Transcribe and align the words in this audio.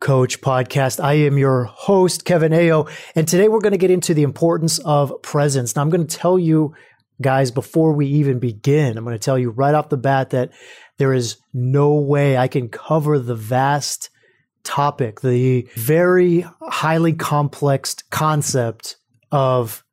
Coach 0.00 0.40
podcast. 0.40 1.02
I 1.02 1.14
am 1.14 1.38
your 1.38 1.64
host, 1.64 2.24
Kevin 2.24 2.52
Aillaud, 2.52 2.88
and 3.16 3.26
today 3.26 3.48
we're 3.48 3.60
going 3.60 3.72
to 3.72 3.78
get 3.78 3.90
into 3.90 4.14
the 4.14 4.22
importance 4.22 4.78
of 4.78 5.12
presence. 5.22 5.74
Now, 5.74 5.82
I'm 5.82 5.90
going 5.90 6.06
to 6.06 6.16
tell 6.16 6.38
you 6.38 6.74
guys 7.20 7.50
before 7.50 7.92
we 7.92 8.06
even 8.06 8.38
begin, 8.38 8.96
I'm 8.96 9.04
going 9.04 9.16
to 9.16 9.24
tell 9.24 9.38
you 9.38 9.50
right 9.50 9.74
off 9.74 9.88
the 9.88 9.96
bat 9.96 10.30
that 10.30 10.50
there 10.98 11.12
is 11.12 11.38
no 11.52 11.94
way 11.94 12.36
I 12.36 12.46
can 12.46 12.68
cover 12.68 13.18
the 13.18 13.34
vast 13.34 14.10
topic, 14.62 15.20
the 15.20 15.68
very 15.74 16.44
highly 16.62 17.12
complex 17.12 17.96
concept 18.10 18.96
of 19.32 19.84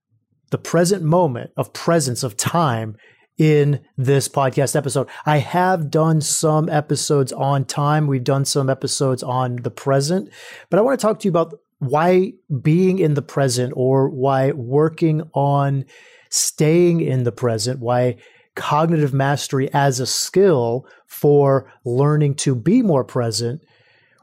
the 0.52 0.58
present 0.60 1.04
moment, 1.04 1.52
of 1.58 1.74
presence, 1.74 2.22
of 2.22 2.38
time 2.38 2.96
in 3.38 3.82
this 3.98 4.28
podcast 4.28 4.76
episode. 4.76 5.10
I 5.26 5.38
have 5.38 5.90
done 5.90 6.22
some 6.22 6.70
episodes 6.70 7.32
on 7.34 7.66
time. 7.66 8.08
We've 8.08 8.24
done 8.24 8.46
some 8.46 8.70
episodes 8.70 9.24
on 9.24 9.58
the 9.58 9.72
present, 9.72 10.30
but 10.70 10.80
I 10.80 10.82
want 10.82 11.00
to 11.00 11.06
talk 11.06 11.20
to 11.20 11.26
you 11.26 11.32
about 11.32 11.60
why 11.80 12.34
being 12.62 13.00
in 13.00 13.16
the 13.16 13.22
present 13.22 13.74
or 13.76 14.10
why 14.10 14.52
working 14.52 15.24
on 15.34 15.86
staying 16.30 17.02
in 17.02 17.24
the 17.24 17.32
present, 17.32 17.80
why 17.80 18.18
cognitive 18.56 19.14
mastery 19.14 19.72
as 19.74 20.00
a 20.00 20.06
skill 20.06 20.88
for 21.06 21.72
learning 21.84 22.36
to 22.36 22.56
be 22.56 22.82
more 22.82 23.04
present 23.04 23.62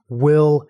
will 0.09 0.67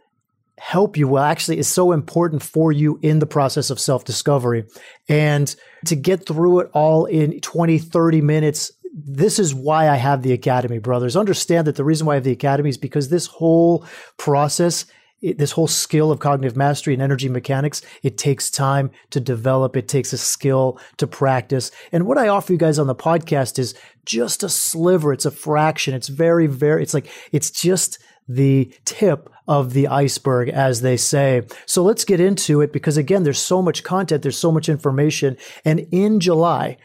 help 0.62 0.96
you 0.96 1.08
well 1.08 1.24
actually 1.24 1.58
is 1.58 1.66
so 1.66 1.90
important 1.90 2.40
for 2.40 2.70
you 2.70 2.96
in 3.02 3.18
the 3.18 3.26
process 3.26 3.68
of 3.68 3.80
self-discovery 3.80 4.64
and 5.08 5.56
to 5.84 5.96
get 5.96 6.24
through 6.24 6.60
it 6.60 6.70
all 6.72 7.04
in 7.06 7.40
20 7.40 7.78
30 7.78 8.20
minutes 8.20 8.70
this 8.94 9.40
is 9.40 9.52
why 9.52 9.88
I 9.88 9.96
have 9.96 10.22
the 10.22 10.32
academy 10.32 10.78
brothers 10.78 11.16
understand 11.16 11.66
that 11.66 11.74
the 11.74 11.82
reason 11.82 12.06
why 12.06 12.12
I 12.12 12.16
have 12.16 12.24
the 12.24 12.30
academy 12.30 12.68
is 12.68 12.78
because 12.78 13.08
this 13.08 13.26
whole 13.26 13.84
process 14.18 14.86
this 15.20 15.52
whole 15.52 15.68
skill 15.68 16.10
of 16.10 16.18
cognitive 16.18 16.56
mastery 16.56 16.94
and 16.94 17.02
energy 17.02 17.28
mechanics, 17.28 17.80
it 18.02 18.18
takes 18.18 18.50
time 18.50 18.90
to 19.10 19.20
develop. 19.20 19.76
It 19.76 19.86
takes 19.86 20.12
a 20.12 20.18
skill 20.18 20.80
to 20.96 21.06
practice. 21.06 21.70
And 21.92 22.08
what 22.08 22.18
I 22.18 22.26
offer 22.26 22.52
you 22.52 22.58
guys 22.58 22.76
on 22.76 22.88
the 22.88 22.94
podcast 22.96 23.56
is 23.56 23.76
just 24.04 24.42
a 24.42 24.48
sliver. 24.48 25.12
It's 25.12 25.24
a 25.24 25.30
fraction. 25.30 25.94
It's 25.94 26.08
very, 26.08 26.48
very, 26.48 26.82
it's 26.82 26.92
like, 26.92 27.08
it's 27.30 27.52
just 27.52 28.00
the 28.28 28.72
tip 28.84 29.28
of 29.48 29.72
the 29.72 29.88
iceberg, 29.88 30.48
as 30.48 30.80
they 30.80 30.96
say. 30.96 31.42
So 31.66 31.82
let's 31.82 32.04
get 32.04 32.20
into 32.20 32.60
it 32.60 32.72
because 32.72 32.96
again, 32.96 33.24
there's 33.24 33.38
so 33.38 33.60
much 33.60 33.82
content, 33.82 34.22
there's 34.22 34.38
so 34.38 34.52
much 34.52 34.68
information. 34.68 35.36
And 35.64 35.80
in 35.90 36.20
July, 36.20 36.78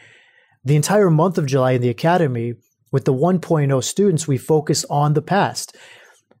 the 0.64 0.76
entire 0.76 1.10
month 1.10 1.38
of 1.38 1.46
July 1.46 1.72
in 1.72 1.82
the 1.82 1.88
Academy, 1.88 2.54
with 2.90 3.04
the 3.04 3.12
1.0 3.12 3.84
students, 3.84 4.26
we 4.26 4.38
focus 4.38 4.84
on 4.86 5.14
the 5.14 5.22
past. 5.22 5.76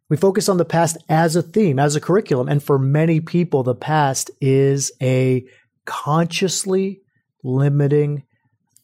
We 0.08 0.16
focus 0.16 0.48
on 0.48 0.56
the 0.56 0.64
past 0.64 0.96
as 1.08 1.36
a 1.36 1.42
theme, 1.42 1.78
as 1.78 1.94
a 1.94 2.00
curriculum. 2.00 2.48
And 2.48 2.62
for 2.62 2.78
many 2.78 3.20
people, 3.20 3.62
the 3.62 3.74
past 3.74 4.30
is 4.40 4.90
a 5.02 5.44
consciously 5.84 7.02
limiting 7.44 8.24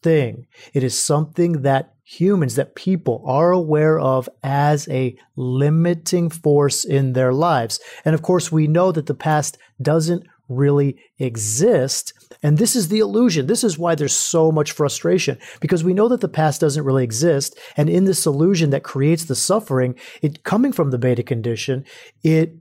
thing. 0.03 0.45
It 0.73 0.83
is 0.83 0.97
something 0.97 1.63
that 1.63 1.94
humans, 2.05 2.55
that 2.55 2.75
people 2.75 3.23
are 3.25 3.51
aware 3.51 3.99
of 3.99 4.29
as 4.43 4.87
a 4.89 5.17
limiting 5.35 6.29
force 6.29 6.85
in 6.85 7.13
their 7.13 7.33
lives. 7.33 7.79
And 8.05 8.13
of 8.13 8.21
course, 8.21 8.51
we 8.51 8.67
know 8.67 8.91
that 8.91 9.07
the 9.07 9.15
past 9.15 9.57
doesn't 9.81 10.23
really 10.47 10.97
exist. 11.17 12.13
And 12.43 12.59
this 12.59 12.75
is 12.75 12.89
the 12.89 12.99
illusion. 12.99 13.47
This 13.47 13.63
is 13.63 13.79
why 13.79 13.95
there's 13.95 14.13
so 14.13 14.51
much 14.51 14.71
frustration 14.71 15.39
because 15.59 15.83
we 15.83 15.95
know 15.95 16.07
that 16.07 16.21
the 16.21 16.27
past 16.27 16.61
doesn't 16.61 16.85
really 16.85 17.03
exist. 17.03 17.57
And 17.75 17.89
in 17.89 18.05
this 18.05 18.27
illusion 18.27 18.69
that 18.69 18.83
creates 18.83 19.25
the 19.25 19.35
suffering, 19.35 19.95
it 20.21 20.43
coming 20.43 20.71
from 20.71 20.91
the 20.91 20.99
beta 20.99 21.23
condition, 21.23 21.85
it, 22.23 22.53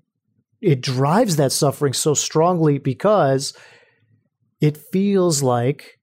it 0.63 0.81
drives 0.81 1.37
that 1.37 1.53
suffering 1.53 1.93
so 1.93 2.15
strongly 2.15 2.79
because 2.79 3.53
it 4.63 4.79
feels 4.79 5.43
like 5.43 5.99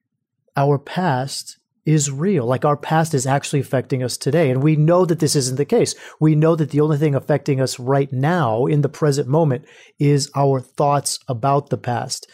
our 0.56 0.78
past 0.78 1.58
is 1.86 2.12
real. 2.12 2.46
Like 2.46 2.64
our 2.64 2.78
past 2.78 3.14
is 3.14 3.25
actually 3.25 3.59
affecting 3.59 4.03
us 4.03 4.18
today. 4.18 4.52
And 4.52 4.62
we 4.62 4.75
know 4.75 5.06
that 5.06 5.19
this 5.19 5.36
isn't 5.36 5.58
the 5.58 5.66
case. 5.66 5.96
We 6.19 6.36
know 6.36 6.56
that 6.56 6.69
the 6.69 6.81
only 6.81 6.97
thing 6.97 7.16
affecting 7.16 7.59
us 7.59 7.80
right 7.80 8.12
now 8.12 8.66
in 8.66 8.81
the 8.81 8.90
present 8.90 9.28
moment 9.28 9.66
is 10.00 10.30
our 10.36 10.59
thoughts 10.59 11.20
about 11.28 11.70
the 11.70 11.78
past. 11.78 12.30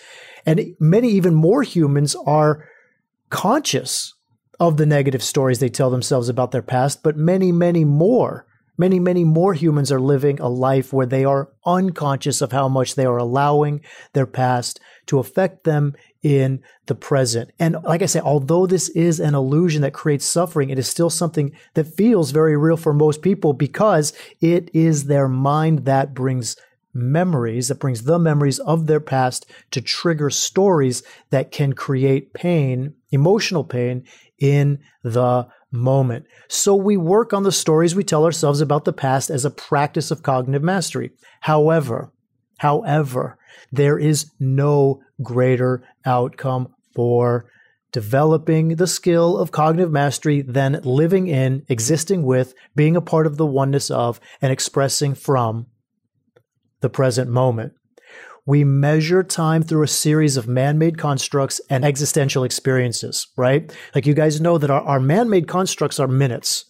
And 0.45 0.75
many, 0.79 1.09
even 1.09 1.33
more 1.33 1.63
humans 1.63 2.15
are 2.25 2.67
conscious 3.29 4.13
of 4.59 4.77
the 4.77 4.85
negative 4.85 5.23
stories 5.23 5.59
they 5.59 5.69
tell 5.69 5.89
themselves 5.89 6.29
about 6.29 6.51
their 6.51 6.61
past, 6.61 7.03
but 7.03 7.15
many, 7.15 7.51
many 7.51 7.85
more 7.85 8.47
Many, 8.77 8.99
many 8.99 9.23
more 9.23 9.55
humans 9.55 9.91
are 9.91 9.99
living 9.99 10.39
a 10.39 10.47
life 10.47 10.93
where 10.93 11.07
they 11.07 11.25
are 11.25 11.49
unconscious 11.65 12.41
of 12.41 12.51
how 12.51 12.69
much 12.69 12.93
they 12.93 13.05
are 13.05 13.17
allowing 13.17 13.81
their 14.13 14.27
past 14.27 14.79
to 15.07 15.17
affect 15.17 15.63
them 15.63 15.95
in 16.23 16.61
the 16.87 16.95
present. 16.95 17.51
And 17.59 17.77
like 17.83 18.01
I 18.01 18.05
say, 18.07 18.19
although 18.19 18.65
this 18.65 18.89
is 18.89 19.19
an 19.19 19.35
illusion 19.35 19.81
that 19.81 19.93
creates 19.93 20.25
suffering, 20.25 20.69
it 20.69 20.79
is 20.79 20.87
still 20.87 21.09
something 21.09 21.51
that 21.73 21.95
feels 21.95 22.31
very 22.31 22.57
real 22.57 22.77
for 22.77 22.93
most 22.93 23.21
people 23.21 23.53
because 23.53 24.13
it 24.41 24.69
is 24.73 25.05
their 25.05 25.27
mind 25.27 25.85
that 25.85 26.13
brings 26.13 26.55
memories, 26.93 27.67
that 27.67 27.79
brings 27.79 28.03
the 28.03 28.17
memories 28.19 28.59
of 28.59 28.87
their 28.87 28.99
past 28.99 29.45
to 29.71 29.81
trigger 29.81 30.29
stories 30.29 31.03
that 31.29 31.51
can 31.51 31.73
create 31.73 32.33
pain, 32.33 32.95
emotional 33.11 33.63
pain 33.63 34.03
in 34.39 34.79
the 35.03 35.47
moment. 35.71 36.25
So 36.47 36.75
we 36.75 36.97
work 36.97 37.33
on 37.33 37.43
the 37.43 37.51
stories 37.51 37.95
we 37.95 38.03
tell 38.03 38.25
ourselves 38.25 38.61
about 38.61 38.85
the 38.85 38.93
past 38.93 39.29
as 39.29 39.45
a 39.45 39.51
practice 39.51 40.11
of 40.11 40.23
cognitive 40.23 40.63
mastery. 40.63 41.11
However, 41.41 42.11
however, 42.57 43.37
there 43.71 43.97
is 43.97 44.31
no 44.39 45.01
greater 45.21 45.83
outcome 46.05 46.73
for 46.93 47.49
developing 47.91 48.75
the 48.75 48.87
skill 48.87 49.37
of 49.37 49.51
cognitive 49.51 49.91
mastery 49.91 50.41
than 50.41 50.79
living 50.83 51.27
in, 51.27 51.65
existing 51.69 52.23
with, 52.23 52.53
being 52.75 52.95
a 52.95 53.01
part 53.01 53.25
of 53.25 53.37
the 53.37 53.45
oneness 53.45 53.89
of, 53.89 54.19
and 54.41 54.51
expressing 54.51 55.15
from 55.15 55.67
the 56.81 56.89
present 56.89 57.29
moment. 57.29 57.73
We 58.45 58.63
measure 58.63 59.23
time 59.23 59.61
through 59.61 59.83
a 59.83 59.87
series 59.87 60.37
of 60.37 60.47
man 60.47 60.77
made 60.77 60.97
constructs 60.97 61.59
and 61.69 61.83
existential 61.83 62.43
experiences, 62.43 63.27
right? 63.35 63.75
Like 63.93 64.05
you 64.05 64.13
guys 64.13 64.39
know 64.39 64.57
that 64.57 64.69
our, 64.69 64.81
our 64.81 64.99
man 64.99 65.29
made 65.29 65.47
constructs 65.47 65.99
are 65.99 66.07
minutes, 66.07 66.65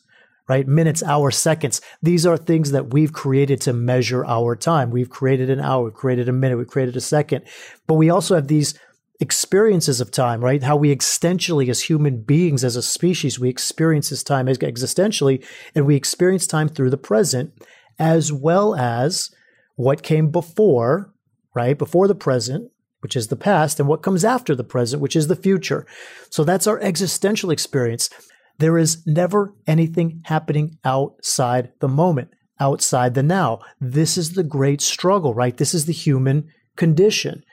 right? 0.47 0.68
Minutes, 0.68 1.03
hours, 1.03 1.38
seconds. 1.38 1.81
These 2.02 2.25
are 2.25 2.38
things 2.38 2.72
that 2.72 2.94
we've 2.94 3.13
created 3.13 3.62
to 3.62 3.74
measure 3.74 4.25
our 4.25 4.56
time. 4.56 4.91
We've 4.91 5.09
created 5.09 5.50
an 5.50 5.59
hour, 5.59 5.85
we've 5.85 5.94
created 5.94 6.30
a 6.30 6.34
minute, 6.34 6.58
we've 6.58 6.68
created 6.68 6.96
a 6.96 7.02
second. 7.02 7.46
But 7.85 7.96
we 7.96 8.09
also 8.09 8.35
have 8.35 8.47
these 8.47 8.78
experiences 9.19 10.00
of 10.00 10.12
time, 10.12 10.44
right? 10.44 10.63
How 10.63 10.75
we 10.75 10.96
existentially, 10.96 11.69
as 11.69 11.84
human 11.84 12.22
beings, 12.22 12.63
as 12.63 12.75
a 12.75 12.84
species, 12.84 13.40
we 13.40 13.50
experience 13.50 14.09
this 14.09 14.24
time 14.24 14.45
existentially, 14.45 15.44
and 15.74 15.86
we 15.86 15.95
experience 15.95 16.45
time 16.45 16.69
through 16.69 16.92
the 16.92 16.98
present, 16.98 17.51
as 17.98 18.31
well 18.31 18.75
as 18.75 19.31
what 19.75 20.04
came 20.04 20.30
before 20.30 21.13
right? 21.57 21.77
Before 21.77 22.07
the 22.07 22.13
present, 22.13 22.72
which 23.00 23.16
is 23.16 23.30
the 23.30 23.36
past, 23.36 23.80
and 23.80 23.89
what 23.89 24.04
comes 24.04 24.24
after 24.24 24.54
the 24.54 24.63
present, 24.63 25.01
which 25.01 25.16
is 25.16 25.25
the 25.25 25.36
future. 25.36 25.88
So 26.30 26.44
that's 26.44 26.68
our 26.68 26.80
existential 26.80 27.50
experience. 27.50 28.12
There 28.59 28.77
is 28.77 29.06
never 29.06 29.54
anything 29.65 30.21
happening 30.25 30.77
outside 30.83 31.71
the 31.80 31.88
moment, 31.88 32.30
outside 32.59 33.13
the 33.13 33.24
now. 33.24 33.59
This 33.80 34.18
is 34.18 34.33
the 34.33 34.44
great 34.44 34.81
struggle, 34.81 35.33
right? 35.33 35.56
This 35.56 35.74
is 35.74 35.86
the 35.86 35.94
human 35.94 36.50
condition. 36.75 37.44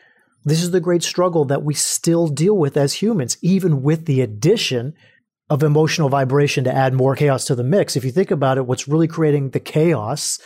This 0.44 0.62
is 0.62 0.70
the 0.70 0.80
great 0.80 1.02
struggle 1.02 1.44
that 1.46 1.62
we 1.62 1.74
still 1.74 2.28
deal 2.28 2.56
with 2.56 2.76
as 2.76 2.94
humans, 2.94 3.36
even 3.42 3.82
with 3.82 4.06
the 4.06 4.20
addition 4.20 4.94
of 5.50 5.62
emotional 5.62 6.08
vibration 6.08 6.64
to 6.64 6.74
add 6.74 6.94
more 6.94 7.16
chaos 7.16 7.44
to 7.46 7.54
the 7.54 7.64
mix. 7.64 7.96
If 7.96 8.04
you 8.04 8.10
think 8.10 8.30
about 8.30 8.58
it, 8.58 8.66
what's 8.66 8.88
really 8.88 9.08
creating 9.08 9.50
the 9.50 9.60
chaos 9.60 10.38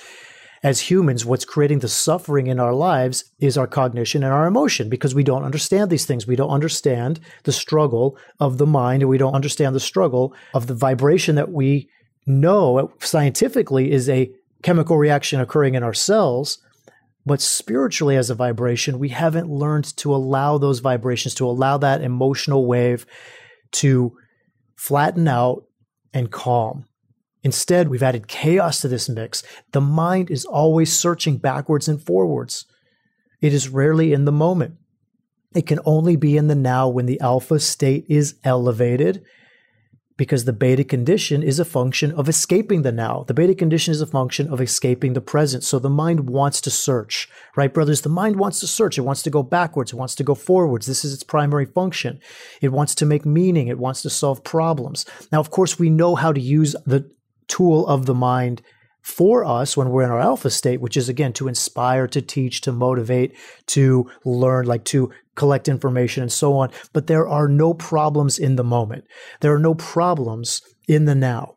as 0.62 0.80
humans, 0.80 1.24
what's 1.24 1.44
creating 1.44 1.78
the 1.80 1.88
suffering 1.88 2.48
in 2.48 2.58
our 2.58 2.74
lives 2.74 3.24
is 3.38 3.56
our 3.56 3.66
cognition 3.66 4.24
and 4.24 4.32
our 4.32 4.46
emotion 4.46 4.88
because 4.88 5.14
we 5.14 5.22
don't 5.22 5.44
understand 5.44 5.90
these 5.90 6.06
things. 6.06 6.26
We 6.26 6.36
don't 6.36 6.50
understand 6.50 7.20
the 7.44 7.52
struggle 7.52 8.18
of 8.40 8.58
the 8.58 8.66
mind 8.66 9.02
and 9.02 9.08
we 9.08 9.18
don't 9.18 9.34
understand 9.34 9.74
the 9.74 9.80
struggle 9.80 10.34
of 10.54 10.66
the 10.66 10.74
vibration 10.74 11.36
that 11.36 11.52
we 11.52 11.88
know 12.26 12.92
scientifically 13.00 13.90
is 13.92 14.08
a 14.08 14.30
chemical 14.62 14.98
reaction 14.98 15.40
occurring 15.40 15.74
in 15.74 15.82
our 15.82 15.94
cells 15.94 16.58
But 17.28 17.42
spiritually, 17.42 18.16
as 18.16 18.30
a 18.30 18.34
vibration, 18.34 18.98
we 18.98 19.10
haven't 19.10 19.50
learned 19.50 19.94
to 19.98 20.14
allow 20.14 20.56
those 20.56 20.78
vibrations, 20.78 21.34
to 21.34 21.46
allow 21.46 21.76
that 21.76 22.00
emotional 22.00 22.64
wave 22.64 23.04
to 23.72 24.16
flatten 24.76 25.28
out 25.28 25.64
and 26.14 26.30
calm. 26.30 26.86
Instead, 27.48 27.88
we've 27.88 28.02
added 28.02 28.28
chaos 28.28 28.82
to 28.82 28.88
this 28.88 29.08
mix. 29.08 29.42
The 29.72 29.80
mind 29.80 30.30
is 30.30 30.44
always 30.44 30.92
searching 30.92 31.38
backwards 31.38 31.88
and 31.88 31.98
forwards. 31.98 32.66
It 33.40 33.54
is 33.54 33.70
rarely 33.70 34.12
in 34.12 34.26
the 34.26 34.32
moment. 34.32 34.74
It 35.54 35.66
can 35.66 35.80
only 35.86 36.14
be 36.14 36.36
in 36.36 36.48
the 36.48 36.54
now 36.54 36.90
when 36.90 37.06
the 37.06 37.18
alpha 37.22 37.58
state 37.58 38.04
is 38.06 38.34
elevated 38.44 39.24
because 40.18 40.44
the 40.44 40.52
beta 40.52 40.84
condition 40.84 41.42
is 41.42 41.58
a 41.58 41.64
function 41.64 42.12
of 42.12 42.28
escaping 42.28 42.82
the 42.82 42.92
now. 42.92 43.24
The 43.26 43.32
beta 43.32 43.54
condition 43.54 43.92
is 43.92 44.02
a 44.02 44.06
function 44.06 44.52
of 44.52 44.60
escaping 44.60 45.14
the 45.14 45.22
present. 45.22 45.64
So 45.64 45.78
the 45.78 45.88
mind 45.88 46.28
wants 46.28 46.60
to 46.60 46.70
search, 46.70 47.30
right, 47.56 47.72
brothers? 47.72 48.02
The 48.02 48.10
mind 48.10 48.36
wants 48.36 48.60
to 48.60 48.66
search. 48.66 48.98
It 48.98 49.06
wants 49.08 49.22
to 49.22 49.30
go 49.30 49.42
backwards. 49.42 49.94
It 49.94 49.96
wants 49.96 50.16
to 50.16 50.22
go 50.22 50.34
forwards. 50.34 50.84
This 50.84 51.02
is 51.02 51.14
its 51.14 51.22
primary 51.22 51.64
function. 51.64 52.20
It 52.60 52.72
wants 52.72 52.94
to 52.96 53.06
make 53.06 53.24
meaning. 53.24 53.68
It 53.68 53.78
wants 53.78 54.02
to 54.02 54.10
solve 54.10 54.44
problems. 54.44 55.06
Now, 55.32 55.40
of 55.40 55.50
course, 55.50 55.78
we 55.78 55.88
know 55.88 56.14
how 56.14 56.34
to 56.34 56.40
use 56.40 56.76
the 56.84 57.10
tool 57.48 57.86
of 57.86 58.06
the 58.06 58.14
mind 58.14 58.62
for 59.02 59.44
us 59.44 59.76
when 59.76 59.88
we're 59.88 60.02
in 60.02 60.10
our 60.10 60.20
alpha 60.20 60.50
state, 60.50 60.80
which 60.80 60.96
is 60.96 61.08
again 61.08 61.32
to 61.32 61.48
inspire, 61.48 62.06
to 62.06 62.20
teach, 62.20 62.60
to 62.60 62.72
motivate, 62.72 63.34
to 63.66 64.10
learn, 64.24 64.66
like 64.66 64.84
to 64.84 65.10
collect 65.34 65.68
information 65.68 66.22
and 66.22 66.32
so 66.32 66.56
on. 66.58 66.70
But 66.92 67.06
there 67.06 67.26
are 67.26 67.48
no 67.48 67.72
problems 67.72 68.38
in 68.38 68.56
the 68.56 68.64
moment. 68.64 69.04
There 69.40 69.54
are 69.54 69.58
no 69.58 69.74
problems 69.74 70.60
in 70.86 71.06
the 71.06 71.14
now. 71.14 71.54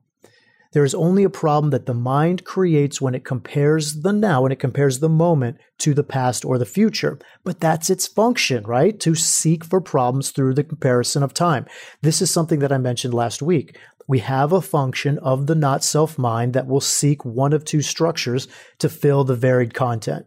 There 0.74 0.86
is 0.86 0.96
only 0.96 1.26
a 1.26 1.30
problem 1.30 1.72
that 1.72 1.86
the 1.86 1.94
mind 1.94 2.46
creates 2.46 3.02
when 3.02 3.14
it 3.14 3.26
compares 3.26 4.04
the 4.04 4.14
now, 4.14 4.44
when 4.44 4.54
it 4.54 4.60
compares 4.60 5.00
the 5.00 5.10
moment 5.10 5.58
to 5.80 5.94
the 5.94 6.04
past 6.04 6.46
or 6.46 6.58
the 6.58 6.66
future. 6.66 7.20
But 7.44 7.60
that's 7.60 7.90
its 7.90 8.08
function, 8.08 8.64
right? 8.64 8.98
To 9.02 9.14
seek 9.14 9.66
for 9.66 9.82
problems 9.82 10.32
through 10.32 10.54
the 10.54 10.64
comparison 10.64 11.24
of 11.24 11.34
time. 11.34 11.66
This 12.02 12.22
is 12.22 12.32
something 12.32 12.60
that 12.60 12.72
I 12.72 12.78
mentioned 12.78 13.14
last 13.14 13.42
week 13.42 13.78
we 14.12 14.20
have 14.20 14.52
a 14.52 14.60
function 14.60 15.18
of 15.20 15.48
the 15.48 15.56
not 15.56 15.86
self 15.86 16.18
mind 16.18 16.52
that 16.52 16.68
will 16.68 16.82
seek 16.82 17.24
one 17.24 17.54
of 17.54 17.64
two 17.64 17.82
structures 17.82 18.50
to 18.80 18.90
fill 18.90 19.24
the 19.24 19.38
varied 19.38 19.74
content. 19.74 20.26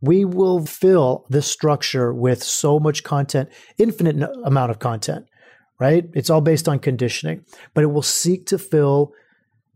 We 0.00 0.24
will 0.24 0.64
fill 0.64 1.26
this 1.30 1.44
structure 1.44 2.14
with 2.14 2.44
so 2.44 2.78
much 2.78 3.02
content, 3.02 3.48
infinite 3.76 4.24
amount 4.44 4.70
of 4.70 4.78
content, 4.78 5.26
right? 5.80 6.08
It's 6.14 6.30
all 6.30 6.42
based 6.42 6.68
on 6.68 6.78
conditioning, 6.78 7.44
but 7.74 7.82
it 7.82 7.88
will 7.88 8.02
seek 8.02 8.46
to 8.46 8.56
fill 8.56 9.12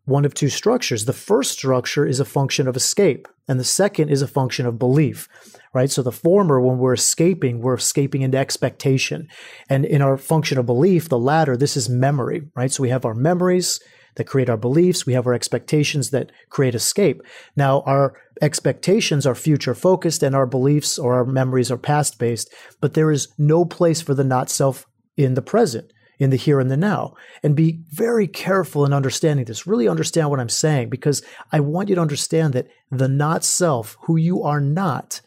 one 0.08 0.24
of 0.24 0.34
two 0.34 0.48
structures. 0.48 1.04
The 1.04 1.12
first 1.12 1.52
structure 1.52 2.06
is 2.06 2.18
a 2.18 2.24
function 2.24 2.66
of 2.66 2.76
escape, 2.76 3.28
and 3.46 3.60
the 3.60 3.64
second 3.64 4.08
is 4.08 4.22
a 4.22 4.28
function 4.28 4.66
of 4.66 4.78
belief, 4.78 5.28
right? 5.74 5.90
So 5.90 6.02
the 6.02 6.10
former, 6.10 6.60
when 6.60 6.78
we're 6.78 6.94
escaping, 6.94 7.60
we're 7.60 7.74
escaping 7.74 8.22
into 8.22 8.38
expectation. 8.38 9.28
And 9.68 9.84
in 9.84 10.00
our 10.00 10.16
function 10.16 10.58
of 10.58 10.66
belief, 10.66 11.08
the 11.08 11.18
latter, 11.18 11.56
this 11.56 11.76
is 11.76 11.88
memory, 11.88 12.48
right? 12.54 12.72
So 12.72 12.82
we 12.82 12.88
have 12.88 13.04
our 13.04 13.14
memories 13.14 13.80
that 14.16 14.24
create 14.24 14.50
our 14.50 14.56
beliefs, 14.56 15.06
we 15.06 15.12
have 15.12 15.26
our 15.26 15.34
expectations 15.34 16.10
that 16.10 16.32
create 16.48 16.74
escape. 16.74 17.22
Now, 17.54 17.82
our 17.82 18.14
expectations 18.42 19.26
are 19.26 19.34
future 19.34 19.74
focused, 19.74 20.22
and 20.22 20.34
our 20.34 20.46
beliefs 20.46 20.98
or 20.98 21.14
our 21.14 21.24
memories 21.24 21.70
are 21.70 21.78
past 21.78 22.18
based, 22.18 22.52
but 22.80 22.94
there 22.94 23.12
is 23.12 23.28
no 23.38 23.64
place 23.64 24.00
for 24.00 24.14
the 24.14 24.24
not 24.24 24.50
self 24.50 24.86
in 25.16 25.34
the 25.34 25.42
present 25.42 25.92
in 26.18 26.30
the 26.30 26.36
here 26.36 26.60
and 26.60 26.70
the 26.70 26.76
now. 26.76 27.14
And 27.42 27.54
be 27.54 27.80
very 27.90 28.26
careful 28.26 28.84
in 28.84 28.92
understanding 28.92 29.44
this. 29.44 29.66
Really 29.66 29.88
understand 29.88 30.30
what 30.30 30.40
I'm 30.40 30.48
saying 30.48 30.90
because 30.90 31.22
I 31.52 31.60
want 31.60 31.88
you 31.88 31.94
to 31.94 32.00
understand 32.00 32.54
that 32.54 32.68
the 32.90 33.08
not 33.08 33.44
self, 33.44 33.96
who 34.02 34.16
you 34.16 34.42
are 34.42 34.60
not, 34.60 35.20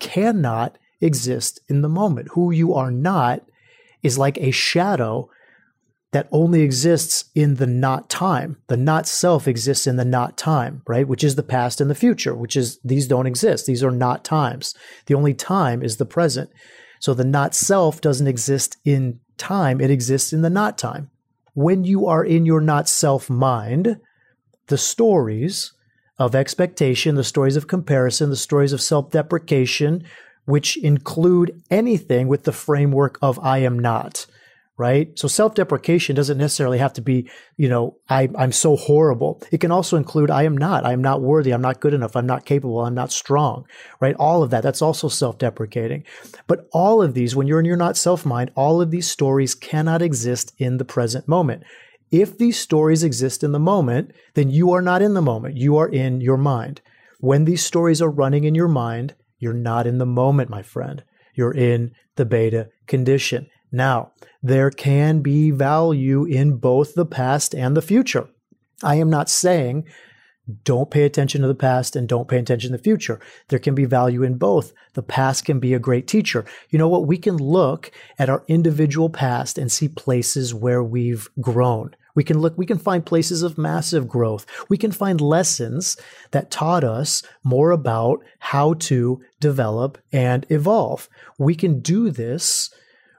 cannot 0.00 0.78
exist 1.00 1.60
in 1.68 1.82
the 1.82 1.88
moment. 1.88 2.28
Who 2.32 2.50
you 2.50 2.74
are 2.74 2.90
not 2.90 3.42
is 4.02 4.18
like 4.18 4.38
a 4.38 4.50
shadow 4.50 5.30
that 6.12 6.28
only 6.32 6.62
exists 6.62 7.26
in 7.34 7.56
the 7.56 7.66
not 7.66 8.08
time. 8.08 8.56
The 8.68 8.76
not 8.76 9.06
self 9.06 9.46
exists 9.46 9.86
in 9.86 9.96
the 9.96 10.04
not 10.04 10.38
time, 10.38 10.82
right? 10.86 11.06
Which 11.06 11.22
is 11.22 11.34
the 11.34 11.42
past 11.42 11.80
and 11.80 11.90
the 11.90 11.94
future, 11.94 12.34
which 12.34 12.56
is 12.56 12.78
these 12.82 13.06
don't 13.06 13.26
exist. 13.26 13.66
These 13.66 13.84
are 13.84 13.90
not 13.90 14.24
times. 14.24 14.74
The 15.06 15.14
only 15.14 15.34
time 15.34 15.82
is 15.82 15.98
the 15.98 16.06
present. 16.06 16.50
So 17.00 17.14
the 17.14 17.24
not 17.24 17.54
self 17.54 18.00
doesn't 18.00 18.26
exist 18.26 18.76
in 18.84 19.20
time, 19.36 19.80
it 19.80 19.90
exists 19.90 20.32
in 20.32 20.42
the 20.42 20.50
not 20.50 20.78
time. 20.78 21.10
When 21.54 21.84
you 21.84 22.06
are 22.06 22.24
in 22.24 22.46
your 22.46 22.60
not 22.60 22.88
self 22.88 23.28
mind, 23.28 24.00
the 24.66 24.78
stories 24.78 25.72
of 26.18 26.34
expectation, 26.34 27.14
the 27.14 27.24
stories 27.24 27.56
of 27.56 27.68
comparison, 27.68 28.30
the 28.30 28.36
stories 28.36 28.72
of 28.72 28.80
self 28.80 29.10
deprecation, 29.10 30.04
which 30.44 30.76
include 30.76 31.62
anything 31.70 32.28
with 32.28 32.44
the 32.44 32.52
framework 32.52 33.18
of 33.22 33.38
I 33.40 33.58
am 33.58 33.78
not, 33.78 34.26
right? 34.78 35.18
So 35.18 35.26
self-deprecation 35.26 36.14
doesn't 36.14 36.38
necessarily 36.38 36.78
have 36.78 36.92
to 36.94 37.02
be, 37.02 37.28
you 37.56 37.68
know, 37.68 37.96
I, 38.08 38.28
I'm 38.38 38.52
so 38.52 38.76
horrible. 38.76 39.42
It 39.50 39.60
can 39.60 39.72
also 39.72 39.96
include 39.96 40.30
I 40.30 40.44
am 40.44 40.56
not, 40.56 40.86
I 40.86 40.92
am 40.92 41.02
not 41.02 41.20
worthy, 41.20 41.50
I'm 41.50 41.60
not 41.60 41.80
good 41.80 41.92
enough, 41.92 42.14
I'm 42.14 42.26
not 42.26 42.46
capable, 42.46 42.80
I'm 42.80 42.94
not 42.94 43.10
strong, 43.10 43.66
right? 44.00 44.14
All 44.18 44.44
of 44.44 44.50
that, 44.50 44.62
that's 44.62 44.80
also 44.80 45.08
self-deprecating. 45.08 46.04
But 46.46 46.68
all 46.72 47.02
of 47.02 47.14
these, 47.14 47.34
when 47.34 47.48
you're 47.48 47.58
in 47.58 47.66
your 47.66 47.76
not 47.76 47.96
self 47.96 48.24
mind, 48.24 48.52
all 48.54 48.80
of 48.80 48.92
these 48.92 49.10
stories 49.10 49.56
cannot 49.56 50.00
exist 50.00 50.54
in 50.58 50.78
the 50.78 50.84
present 50.84 51.26
moment. 51.26 51.64
If 52.12 52.38
these 52.38 52.58
stories 52.58 53.02
exist 53.02 53.42
in 53.42 53.52
the 53.52 53.58
moment, 53.58 54.12
then 54.34 54.48
you 54.48 54.72
are 54.72 54.80
not 54.80 55.02
in 55.02 55.14
the 55.14 55.20
moment. 55.20 55.56
You 55.56 55.76
are 55.76 55.88
in 55.88 56.20
your 56.20 56.38
mind. 56.38 56.80
When 57.18 57.44
these 57.44 57.64
stories 57.64 58.00
are 58.00 58.08
running 58.08 58.44
in 58.44 58.54
your 58.54 58.68
mind, 58.68 59.14
you're 59.40 59.52
not 59.52 59.88
in 59.88 59.98
the 59.98 60.06
moment, 60.06 60.48
my 60.48 60.62
friend. 60.62 61.02
You're 61.34 61.54
in 61.54 61.92
the 62.16 62.24
beta 62.24 62.68
condition. 62.86 63.48
Now, 63.70 64.12
there 64.42 64.70
can 64.70 65.20
be 65.20 65.50
value 65.50 66.24
in 66.24 66.56
both 66.56 66.94
the 66.94 67.06
past 67.06 67.54
and 67.54 67.76
the 67.76 67.82
future. 67.82 68.28
I 68.82 68.96
am 68.96 69.10
not 69.10 69.28
saying 69.28 69.84
don't 70.64 70.90
pay 70.90 71.02
attention 71.02 71.42
to 71.42 71.48
the 71.48 71.54
past 71.54 71.94
and 71.94 72.08
don't 72.08 72.28
pay 72.28 72.38
attention 72.38 72.70
to 72.70 72.78
the 72.78 72.82
future. 72.82 73.20
There 73.48 73.58
can 73.58 73.74
be 73.74 73.84
value 73.84 74.22
in 74.22 74.38
both. 74.38 74.72
The 74.94 75.02
past 75.02 75.44
can 75.44 75.60
be 75.60 75.74
a 75.74 75.78
great 75.78 76.06
teacher. 76.06 76.46
You 76.70 76.78
know 76.78 76.88
what? 76.88 77.06
We 77.06 77.18
can 77.18 77.36
look 77.36 77.90
at 78.18 78.30
our 78.30 78.44
individual 78.48 79.10
past 79.10 79.58
and 79.58 79.70
see 79.70 79.88
places 79.88 80.54
where 80.54 80.82
we've 80.82 81.28
grown. 81.40 81.94
We 82.14 82.24
can 82.24 82.38
look, 82.38 82.56
we 82.56 82.66
can 82.66 82.78
find 82.78 83.04
places 83.04 83.42
of 83.42 83.58
massive 83.58 84.08
growth. 84.08 84.46
We 84.68 84.78
can 84.78 84.90
find 84.90 85.20
lessons 85.20 85.96
that 86.30 86.50
taught 86.50 86.82
us 86.82 87.22
more 87.44 87.70
about 87.70 88.24
how 88.38 88.74
to 88.74 89.20
develop 89.40 89.98
and 90.12 90.46
evolve. 90.48 91.08
We 91.38 91.54
can 91.54 91.80
do 91.80 92.10
this 92.10 92.70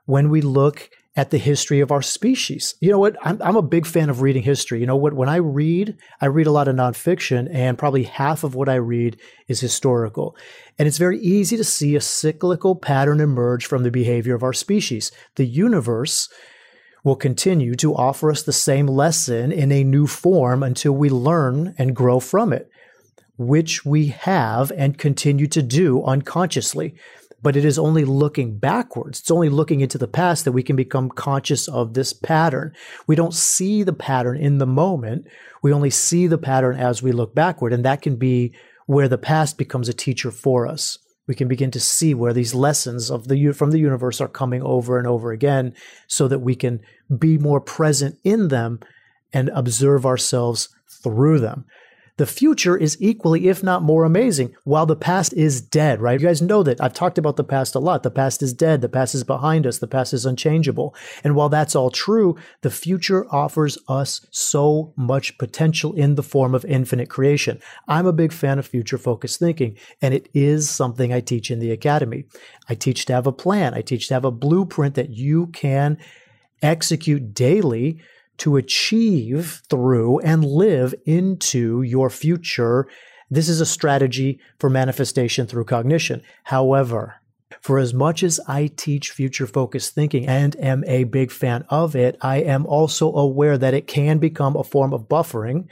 when 0.09 0.31
we 0.31 0.41
look 0.41 0.89
at 1.15 1.29
the 1.29 1.37
history 1.37 1.81
of 1.81 1.91
our 1.91 2.01
species. 2.01 2.73
You 2.81 2.89
know 2.89 2.97
what? 2.97 3.15
I'm, 3.21 3.39
I'm 3.43 3.55
a 3.55 3.61
big 3.61 3.85
fan 3.85 4.09
of 4.09 4.21
reading 4.21 4.41
history. 4.41 4.79
You 4.79 4.87
know 4.87 4.95
what? 4.95 5.13
When 5.13 5.29
I 5.29 5.35
read, 5.35 5.97
I 6.19 6.25
read 6.25 6.47
a 6.47 6.51
lot 6.51 6.67
of 6.67 6.75
nonfiction, 6.75 7.47
and 7.53 7.77
probably 7.77 8.05
half 8.05 8.43
of 8.43 8.55
what 8.55 8.69
I 8.69 8.75
read 8.75 9.19
is 9.47 9.59
historical. 9.59 10.35
And 10.79 10.87
it's 10.87 10.97
very 10.97 11.19
easy 11.19 11.57
to 11.57 11.63
see 11.63 11.95
a 11.95 12.01
cyclical 12.01 12.75
pattern 12.75 13.19
emerge 13.19 13.67
from 13.67 13.83
the 13.83 13.91
behavior 13.91 14.33
of 14.33 14.41
our 14.41 14.51
species. 14.51 15.11
The 15.35 15.45
universe 15.45 16.27
will 17.03 17.15
continue 17.15 17.75
to 17.75 17.93
offer 17.93 18.31
us 18.31 18.41
the 18.41 18.51
same 18.51 18.87
lesson 18.87 19.51
in 19.51 19.71
a 19.71 19.83
new 19.83 20.07
form 20.07 20.63
until 20.63 20.93
we 20.93 21.11
learn 21.11 21.75
and 21.77 21.95
grow 21.95 22.19
from 22.19 22.51
it, 22.51 22.67
which 23.37 23.85
we 23.85 24.07
have 24.07 24.71
and 24.75 24.97
continue 24.97 25.45
to 25.45 25.61
do 25.61 26.03
unconsciously 26.03 26.95
but 27.41 27.55
it 27.55 27.65
is 27.65 27.79
only 27.79 28.05
looking 28.05 28.57
backwards. 28.57 29.19
It's 29.19 29.31
only 29.31 29.49
looking 29.49 29.81
into 29.81 29.97
the 29.97 30.07
past 30.07 30.45
that 30.45 30.51
we 30.51 30.63
can 30.63 30.75
become 30.75 31.09
conscious 31.09 31.67
of 31.67 31.93
this 31.93 32.13
pattern. 32.13 32.73
We 33.07 33.15
don't 33.15 33.33
see 33.33 33.83
the 33.83 33.93
pattern 33.93 34.37
in 34.37 34.57
the 34.57 34.67
moment. 34.67 35.27
We 35.61 35.73
only 35.73 35.89
see 35.89 36.27
the 36.27 36.37
pattern 36.37 36.77
as 36.77 37.01
we 37.01 37.11
look 37.11 37.33
backward. 37.33 37.73
And 37.73 37.85
that 37.85 38.01
can 38.01 38.17
be 38.17 38.53
where 38.85 39.07
the 39.07 39.17
past 39.17 39.57
becomes 39.57 39.87
a 39.87 39.93
teacher 39.93 40.31
for 40.31 40.67
us. 40.67 40.97
We 41.27 41.35
can 41.35 41.47
begin 41.47 41.69
to 41.71 41.79
see 41.79 42.13
where 42.13 42.33
these 42.33 42.55
lessons 42.55 43.11
of 43.11 43.27
the 43.27 43.51
from 43.53 43.71
the 43.71 43.79
universe 43.79 44.19
are 44.19 44.27
coming 44.27 44.63
over 44.63 44.97
and 44.97 45.07
over 45.07 45.31
again 45.31 45.75
so 46.07 46.27
that 46.27 46.39
we 46.39 46.55
can 46.55 46.81
be 47.15 47.37
more 47.37 47.61
present 47.61 48.17
in 48.23 48.47
them 48.47 48.79
and 49.31 49.49
observe 49.49 50.07
ourselves 50.07 50.69
through 51.03 51.39
them 51.39 51.65
the 52.19 52.25
future 52.25 52.75
is 52.75 52.97
equally, 52.99 53.47
if 53.47 53.63
not 53.63 53.81
more 53.81 54.03
amazing, 54.03 54.53
while 54.65 54.85
the 54.85 54.97
past 54.97 55.31
is 55.31 55.61
dead, 55.61 56.01
right? 56.01 56.19
You 56.19 56.27
guys 56.27 56.41
know 56.41 56.63
that. 56.63 56.81
I've 56.81 56.93
talked 56.93 57.17
about 57.17 57.37
the 57.37 57.45
past 57.45 57.75
a 57.75 57.79
lot. 57.79 58.03
The 58.03 58.11
past 58.11 58.43
is 58.43 58.51
dead. 58.51 58.81
The 58.81 58.89
past 58.89 59.15
is 59.15 59.23
behind 59.23 59.65
us. 59.65 59.77
The 59.77 59.87
past 59.87 60.13
is 60.13 60.25
unchangeable. 60.25 60.93
And 61.23 61.33
while 61.33 61.47
that's 61.47 61.77
all 61.77 61.89
true, 61.89 62.35
the 62.59 62.69
future 62.69 63.25
offers 63.33 63.77
us 63.87 64.27
so 64.31 64.93
much 64.97 65.37
potential 65.37 65.93
in 65.93 66.15
the 66.15 66.21
form 66.21 66.53
of 66.53 66.65
infinite 66.65 67.09
creation. 67.09 67.61
I'm 67.87 68.05
a 68.05 68.11
big 68.11 68.33
fan 68.33 68.59
of 68.59 68.67
future 68.67 68.97
focused 68.97 69.39
thinking, 69.39 69.77
and 70.01 70.13
it 70.13 70.27
is 70.33 70.69
something 70.69 71.13
I 71.13 71.21
teach 71.21 71.49
in 71.49 71.59
the 71.59 71.71
academy. 71.71 72.25
I 72.67 72.75
teach 72.75 73.05
to 73.05 73.13
have 73.13 73.27
a 73.27 73.31
plan. 73.31 73.73
I 73.73 73.81
teach 73.81 74.09
to 74.09 74.13
have 74.13 74.25
a 74.25 74.31
blueprint 74.31 74.95
that 74.95 75.11
you 75.11 75.47
can 75.47 75.97
execute 76.61 77.33
daily 77.33 78.01
to 78.39 78.57
achieve 78.57 79.61
through 79.69 80.19
and 80.19 80.43
live 80.43 80.93
into 81.05 81.81
your 81.81 82.09
future 82.09 82.87
This 83.31 83.47
is 83.47 83.61
a 83.61 83.65
strategy 83.65 84.39
for 84.57 84.69
manifestation 84.69 85.45
through 85.45 85.65
cognition. 85.65 86.23
However, 86.45 87.21
for 87.61 87.77
as 87.77 87.93
much 87.93 88.23
as 88.23 88.39
I 88.47 88.67
teach 88.75 89.11
future 89.11 89.45
focused 89.45 89.93
thinking 89.93 90.27
and 90.27 90.55
am 90.59 90.83
a 90.85 91.03
big 91.03 91.31
fan 91.31 91.65
of 91.69 91.95
it, 91.95 92.17
I 92.21 92.37
am 92.37 92.65
also 92.65 93.13
aware 93.13 93.57
that 93.57 93.73
it 93.73 93.87
can 93.87 94.17
become 94.17 94.55
a 94.55 94.63
form 94.63 94.93
of 94.93 95.07
buffering. 95.07 95.67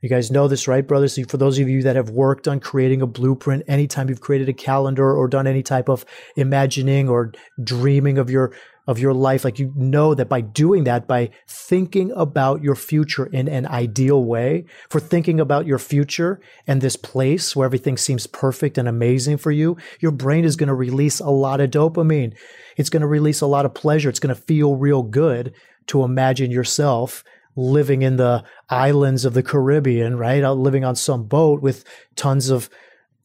You 0.00 0.08
guys 0.08 0.30
know 0.30 0.46
this, 0.46 0.68
right, 0.68 0.86
brothers? 0.86 1.14
So 1.14 1.24
for 1.24 1.38
those 1.38 1.58
of 1.58 1.68
you 1.68 1.82
that 1.82 1.96
have 1.96 2.10
worked 2.10 2.46
on 2.46 2.60
creating 2.60 3.02
a 3.02 3.06
blueprint, 3.06 3.64
anytime 3.66 4.08
you've 4.08 4.20
created 4.20 4.48
a 4.48 4.52
calendar 4.52 5.12
or 5.12 5.26
done 5.26 5.48
any 5.48 5.64
type 5.64 5.88
of 5.88 6.04
imagining 6.36 7.08
or 7.08 7.32
dreaming 7.62 8.18
of 8.18 8.30
your 8.30 8.52
of 8.88 8.98
your 8.98 9.12
life. 9.12 9.44
Like 9.44 9.58
you 9.58 9.72
know 9.76 10.14
that 10.14 10.30
by 10.30 10.40
doing 10.40 10.84
that, 10.84 11.06
by 11.06 11.30
thinking 11.46 12.10
about 12.16 12.62
your 12.62 12.74
future 12.74 13.26
in 13.26 13.46
an 13.46 13.66
ideal 13.66 14.24
way, 14.24 14.64
for 14.88 14.98
thinking 14.98 15.38
about 15.38 15.66
your 15.66 15.78
future 15.78 16.40
and 16.66 16.80
this 16.80 16.96
place 16.96 17.54
where 17.54 17.66
everything 17.66 17.98
seems 17.98 18.26
perfect 18.26 18.78
and 18.78 18.88
amazing 18.88 19.36
for 19.36 19.52
you, 19.52 19.76
your 20.00 20.10
brain 20.10 20.44
is 20.44 20.56
going 20.56 20.68
to 20.68 20.74
release 20.74 21.20
a 21.20 21.30
lot 21.30 21.60
of 21.60 21.70
dopamine. 21.70 22.34
It's 22.78 22.90
going 22.90 23.02
to 23.02 23.06
release 23.06 23.42
a 23.42 23.46
lot 23.46 23.66
of 23.66 23.74
pleasure. 23.74 24.08
It's 24.08 24.20
going 24.20 24.34
to 24.34 24.42
feel 24.42 24.74
real 24.74 25.02
good 25.02 25.52
to 25.88 26.02
imagine 26.02 26.50
yourself 26.50 27.22
living 27.56 28.02
in 28.02 28.16
the 28.16 28.42
islands 28.70 29.24
of 29.26 29.34
the 29.34 29.42
Caribbean, 29.42 30.16
right? 30.16 30.42
Out 30.42 30.56
Living 30.56 30.84
on 30.84 30.96
some 30.96 31.24
boat 31.24 31.60
with 31.60 31.84
tons 32.16 32.48
of 32.48 32.70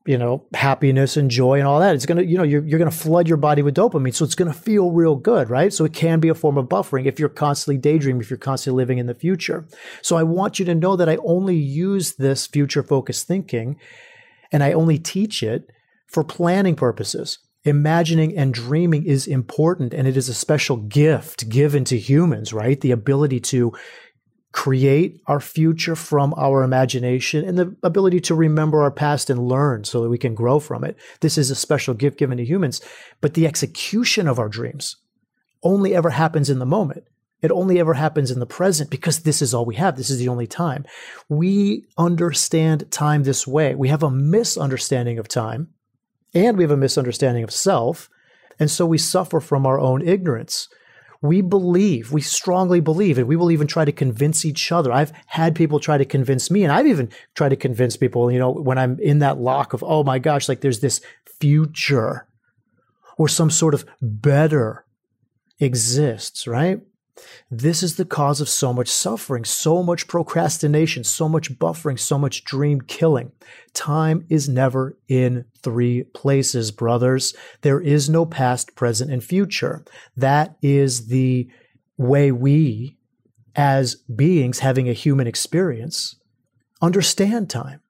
you 0.06 0.18
know, 0.18 0.46
happiness 0.54 1.16
and 1.16 1.32
joy 1.32 1.60
and 1.60 1.68
all 1.68 1.80
that. 1.80 1.96
It's 1.96 2.06
going 2.06 2.18
to, 2.18 2.26
you 2.26 2.38
know, 2.38 2.44
you're, 2.44 2.64
you're 2.66 2.80
going 2.80 2.92
to 2.92 2.98
flood 2.98 3.28
your 3.28 3.38
body 3.38 3.62
with 3.62 3.76
dopamine. 3.76 4.14
So 4.14 4.26
it's 4.26 4.36
going 4.36 4.52
to 4.52 4.58
feel 4.58 4.92
real 4.92 5.16
good, 5.16 5.50
right? 5.50 5.72
So 5.72 5.86
it 5.86 5.94
can 5.94 6.20
be 6.20 6.28
a 6.28 6.36
form 6.36 6.58
of 6.58 6.66
buffering 6.66 7.06
if 7.06 7.20
you're 7.20 7.30
constantly 7.30 7.78
daydreaming, 7.78 8.22
if 8.22 8.30
you're 8.30 8.38
constantly 8.38 8.82
living 8.82 8.98
in 8.98 9.06
the 9.06 9.14
future. 9.14 9.66
So 10.02 10.18
I 10.18 10.24
want 10.24 10.60
you 10.60 10.66
to 10.66 10.76
know 10.76 10.98
that 10.98 11.08
I 11.08 11.18
only 11.18 11.56
use 11.56 12.16
this 12.16 12.48
future 12.48 12.84
focused 12.84 13.28
thinking 13.28 13.80
and 14.52 14.62
I 14.62 14.74
only 14.74 15.00
teach 15.00 15.42
it 15.42 15.70
for 16.08 16.24
planning 16.24 16.76
purposes. 16.76 17.40
Imagining 17.64 18.38
and 18.38 18.54
dreaming 18.54 19.06
is 19.06 19.26
important 19.26 19.94
and 19.94 20.06
it 20.06 20.18
is 20.18 20.28
a 20.28 20.34
special 20.34 20.76
gift 20.76 21.48
given 21.48 21.86
to 21.86 21.98
humans, 21.98 22.52
right? 22.52 22.80
The 22.82 22.92
ability 22.92 23.40
to 23.40 23.72
create 24.54 25.20
our 25.26 25.40
future 25.40 25.96
from 25.96 26.34
our 26.38 26.64
imagination 26.64 27.44
and 27.44 27.58
the 27.58 27.76
ability 27.82 28.22
to 28.22 28.36
remember 28.36 28.84
our 28.84 28.92
past 28.92 29.30
and 29.30 29.48
learn 29.48 29.84
so 29.84 30.02
that 30.02 30.10
we 30.10 30.18
can 30.18 30.36
grow 30.36 30.60
from 30.60 30.84
it. 30.84 30.96
This 31.20 31.38
is 31.40 31.50
a 31.50 31.56
special 31.56 31.96
gift 31.96 32.20
given 32.20 32.38
to 32.38 32.46
humans, 32.46 32.80
but 33.20 33.34
the 33.34 33.48
execution 33.48 34.28
of 34.28 34.40
our 34.40 34.48
dreams 34.48 34.96
only 35.64 35.96
ever 35.96 36.12
happens 36.12 36.52
in 36.52 36.60
the 36.60 36.68
moment. 36.68 37.04
It 37.42 37.52
only 37.52 37.80
ever 37.80 37.96
happens 37.96 38.30
in 38.32 38.40
the 38.40 38.46
present 38.46 38.90
because 38.90 39.20
this 39.20 39.42
is 39.42 39.54
all 39.54 39.66
we 39.66 39.76
have. 39.76 39.98
This 39.98 40.12
is 40.12 40.20
the 40.20 40.30
only 40.30 40.48
time. 40.48 40.86
We 41.28 41.86
understand 41.98 42.90
time 42.92 43.24
this 43.24 43.48
way. 43.48 43.74
We 43.76 43.90
have 43.90 44.04
a 44.04 44.12
misunderstanding 44.12 45.18
of 45.18 45.28
time 45.28 45.70
and 46.34 46.58
we 46.58 46.64
have 46.64 46.72
a 46.72 46.78
misunderstanding 46.78 47.44
of 47.44 47.52
self. 47.52 48.08
And 48.60 48.70
so 48.70 48.86
we 48.86 49.00
suffer 49.00 49.40
from 49.40 49.66
our 49.66 49.80
own 49.80 50.08
ignorance 50.08 50.70
we 51.24 51.40
believe, 51.42 52.12
we 52.12 52.20
strongly 52.20 52.82
believe, 52.82 53.18
and 53.18 53.30
we 53.30 53.38
will 53.38 53.50
even 53.50 53.66
try 53.66 53.86
to 53.86 53.94
convince 53.94 54.44
each 54.44 54.74
other. 54.74 54.92
I've 54.92 55.14
had 55.26 55.56
people 55.56 55.80
try 55.80 55.98
to 55.98 56.04
convince 56.04 56.52
me, 56.52 56.64
and 56.64 56.72
I've 56.72 56.86
even 56.86 57.10
tried 57.34 57.50
to 57.50 57.56
convince 57.56 57.96
people, 57.96 58.30
you 58.30 58.38
know, 58.38 58.52
when 58.52 58.78
I'm 58.78 59.00
in 59.00 59.20
that 59.20 59.40
lock 59.40 59.72
of, 59.72 59.82
oh 59.84 60.04
my 60.04 60.20
gosh, 60.20 60.50
like 60.50 60.60
there's 60.60 60.82
this 60.82 61.00
future 61.40 62.28
or 63.18 63.30
some 63.30 63.50
sort 63.50 63.74
of 63.74 63.86
better 64.02 64.86
exists, 65.60 66.46
right? 66.46 66.82
This 67.52 67.84
is 67.84 67.96
the 67.96 68.06
cause 68.06 68.42
of 68.42 68.50
so 68.50 68.74
much 68.74 68.88
suffering, 68.88 69.46
so 69.46 69.84
much 69.84 70.08
procrastination, 70.08 71.04
so 71.04 71.30
much 71.30 71.52
buffering, 71.60 72.00
so 72.00 72.18
much 72.18 72.44
dream 72.44 72.82
killing. 72.82 73.32
Time 73.74 74.26
is 74.30 74.50
never 74.50 74.98
in 75.08 75.46
three 75.62 76.04
places, 76.04 76.72
brothers. 76.72 77.36
There 77.62 77.80
is 77.80 78.10
no 78.10 78.26
past, 78.26 78.76
present, 78.76 79.12
and 79.12 79.24
future. 79.24 79.84
That 80.18 80.56
is 80.62 81.08
the 81.08 81.48
way 81.98 82.32
we, 82.32 82.98
as 83.56 83.96
beings 83.96 84.60
having 84.60 84.90
a 84.90 84.94
human 84.94 85.28
experience, 85.28 86.16
understand 86.82 87.50
time. 87.50 87.83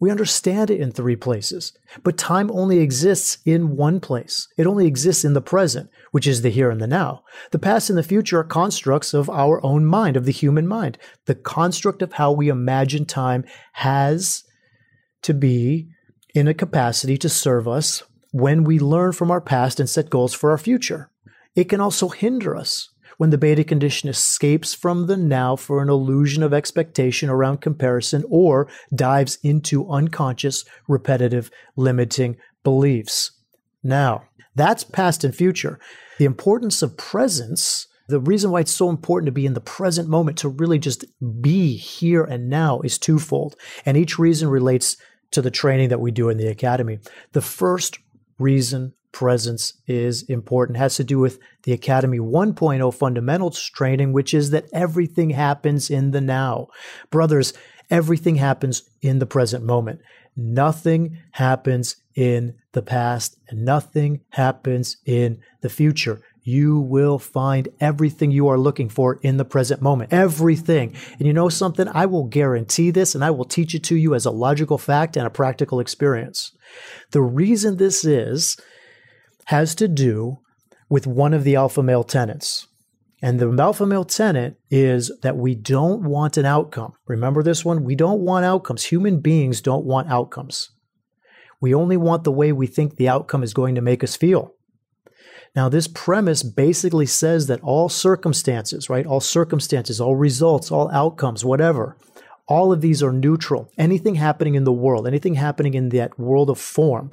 We 0.00 0.10
understand 0.10 0.70
it 0.70 0.80
in 0.80 0.90
three 0.90 1.14
places, 1.14 1.74
but 2.02 2.16
time 2.16 2.50
only 2.50 2.78
exists 2.78 3.36
in 3.44 3.76
one 3.76 4.00
place. 4.00 4.48
It 4.56 4.66
only 4.66 4.86
exists 4.86 5.26
in 5.26 5.34
the 5.34 5.42
present, 5.42 5.90
which 6.10 6.26
is 6.26 6.40
the 6.40 6.48
here 6.48 6.70
and 6.70 6.80
the 6.80 6.86
now. 6.86 7.22
The 7.50 7.58
past 7.58 7.90
and 7.90 7.98
the 7.98 8.02
future 8.02 8.38
are 8.38 8.44
constructs 8.44 9.12
of 9.12 9.28
our 9.28 9.62
own 9.64 9.84
mind, 9.84 10.16
of 10.16 10.24
the 10.24 10.32
human 10.32 10.66
mind. 10.66 10.96
The 11.26 11.34
construct 11.34 12.00
of 12.00 12.14
how 12.14 12.32
we 12.32 12.48
imagine 12.48 13.04
time 13.04 13.44
has 13.74 14.42
to 15.22 15.34
be 15.34 15.90
in 16.34 16.48
a 16.48 16.54
capacity 16.54 17.18
to 17.18 17.28
serve 17.28 17.68
us 17.68 18.02
when 18.32 18.64
we 18.64 18.78
learn 18.78 19.12
from 19.12 19.30
our 19.30 19.40
past 19.40 19.78
and 19.78 19.88
set 19.88 20.08
goals 20.08 20.32
for 20.32 20.50
our 20.50 20.58
future. 20.58 21.10
It 21.54 21.68
can 21.68 21.80
also 21.80 22.08
hinder 22.08 22.56
us 22.56 22.88
when 23.20 23.28
the 23.28 23.36
beta 23.36 23.62
condition 23.62 24.08
escapes 24.08 24.72
from 24.72 25.06
the 25.06 25.14
now 25.14 25.54
for 25.54 25.82
an 25.82 25.90
illusion 25.90 26.42
of 26.42 26.54
expectation 26.54 27.28
around 27.28 27.60
comparison 27.60 28.24
or 28.30 28.66
dives 28.94 29.36
into 29.42 29.86
unconscious, 29.90 30.64
repetitive, 30.88 31.50
limiting 31.76 32.34
beliefs. 32.64 33.32
Now, 33.82 34.22
that's 34.54 34.84
past 34.84 35.22
and 35.22 35.36
future. 35.36 35.78
The 36.16 36.24
importance 36.24 36.80
of 36.80 36.96
presence, 36.96 37.86
the 38.08 38.20
reason 38.20 38.52
why 38.52 38.60
it's 38.60 38.72
so 38.72 38.88
important 38.88 39.26
to 39.26 39.32
be 39.32 39.44
in 39.44 39.52
the 39.52 39.60
present 39.60 40.08
moment, 40.08 40.38
to 40.38 40.48
really 40.48 40.78
just 40.78 41.04
be 41.42 41.76
here 41.76 42.24
and 42.24 42.48
now, 42.48 42.80
is 42.80 42.96
twofold. 42.96 43.54
And 43.84 43.98
each 43.98 44.18
reason 44.18 44.48
relates 44.48 44.96
to 45.32 45.42
the 45.42 45.50
training 45.50 45.90
that 45.90 46.00
we 46.00 46.10
do 46.10 46.30
in 46.30 46.38
the 46.38 46.48
academy. 46.48 47.00
The 47.32 47.42
first 47.42 47.98
reason 48.38 48.94
presence 49.12 49.74
is 49.86 50.22
important 50.24 50.76
it 50.76 50.80
has 50.80 50.96
to 50.96 51.04
do 51.04 51.18
with 51.18 51.38
the 51.64 51.72
Academy 51.72 52.18
1.0 52.18 52.94
fundamentals 52.94 53.62
training, 53.70 54.12
which 54.12 54.32
is 54.32 54.50
that 54.50 54.68
everything 54.72 55.30
happens 55.30 55.90
in 55.90 56.12
the 56.12 56.20
now. 56.20 56.68
Brothers, 57.10 57.52
everything 57.90 58.36
happens 58.36 58.82
in 59.02 59.18
the 59.18 59.26
present 59.26 59.64
moment. 59.64 60.00
Nothing 60.36 61.18
happens 61.32 61.96
in 62.14 62.54
the 62.72 62.82
past 62.82 63.36
and 63.48 63.64
nothing 63.64 64.20
happens 64.30 64.96
in 65.04 65.40
the 65.60 65.68
future. 65.68 66.22
You 66.42 66.78
will 66.78 67.18
find 67.18 67.68
everything 67.80 68.30
you 68.30 68.48
are 68.48 68.58
looking 68.58 68.88
for 68.88 69.18
in 69.22 69.36
the 69.36 69.44
present 69.44 69.82
moment. 69.82 70.12
Everything. 70.12 70.94
And 71.18 71.26
you 71.26 71.32
know 71.32 71.48
something? 71.48 71.86
I 71.88 72.06
will 72.06 72.24
guarantee 72.24 72.90
this 72.90 73.14
and 73.14 73.24
I 73.24 73.30
will 73.30 73.44
teach 73.44 73.74
it 73.74 73.84
to 73.84 73.96
you 73.96 74.14
as 74.14 74.24
a 74.24 74.30
logical 74.30 74.78
fact 74.78 75.16
and 75.16 75.26
a 75.26 75.30
practical 75.30 75.80
experience. 75.80 76.52
The 77.10 77.20
reason 77.20 77.76
this 77.76 78.04
is 78.04 78.56
has 79.50 79.74
to 79.74 79.88
do 79.88 80.38
with 80.88 81.08
one 81.08 81.34
of 81.34 81.42
the 81.42 81.56
alpha 81.56 81.82
male 81.82 82.04
tenets. 82.04 82.68
And 83.20 83.40
the 83.40 83.50
alpha 83.60 83.84
male 83.84 84.04
tenet 84.04 84.54
is 84.70 85.10
that 85.22 85.36
we 85.36 85.56
don't 85.56 86.04
want 86.04 86.36
an 86.36 86.46
outcome. 86.46 86.92
Remember 87.08 87.42
this 87.42 87.64
one? 87.64 87.82
We 87.82 87.96
don't 87.96 88.20
want 88.20 88.44
outcomes. 88.44 88.84
Human 88.84 89.18
beings 89.18 89.60
don't 89.60 89.84
want 89.84 90.08
outcomes. 90.08 90.70
We 91.60 91.74
only 91.74 91.96
want 91.96 92.22
the 92.22 92.30
way 92.30 92.52
we 92.52 92.68
think 92.68 92.94
the 92.94 93.08
outcome 93.08 93.42
is 93.42 93.52
going 93.52 93.74
to 93.74 93.80
make 93.80 94.04
us 94.04 94.14
feel. 94.14 94.54
Now, 95.56 95.68
this 95.68 95.88
premise 95.88 96.44
basically 96.44 97.06
says 97.06 97.48
that 97.48 97.60
all 97.60 97.88
circumstances, 97.88 98.88
right? 98.88 99.04
All 99.04 99.18
circumstances, 99.18 100.00
all 100.00 100.14
results, 100.14 100.70
all 100.70 100.88
outcomes, 100.92 101.44
whatever, 101.44 101.96
all 102.46 102.72
of 102.72 102.82
these 102.82 103.02
are 103.02 103.12
neutral. 103.12 103.68
Anything 103.76 104.14
happening 104.14 104.54
in 104.54 104.62
the 104.62 104.72
world, 104.72 105.08
anything 105.08 105.34
happening 105.34 105.74
in 105.74 105.88
that 105.88 106.20
world 106.20 106.50
of 106.50 106.58
form 106.60 107.10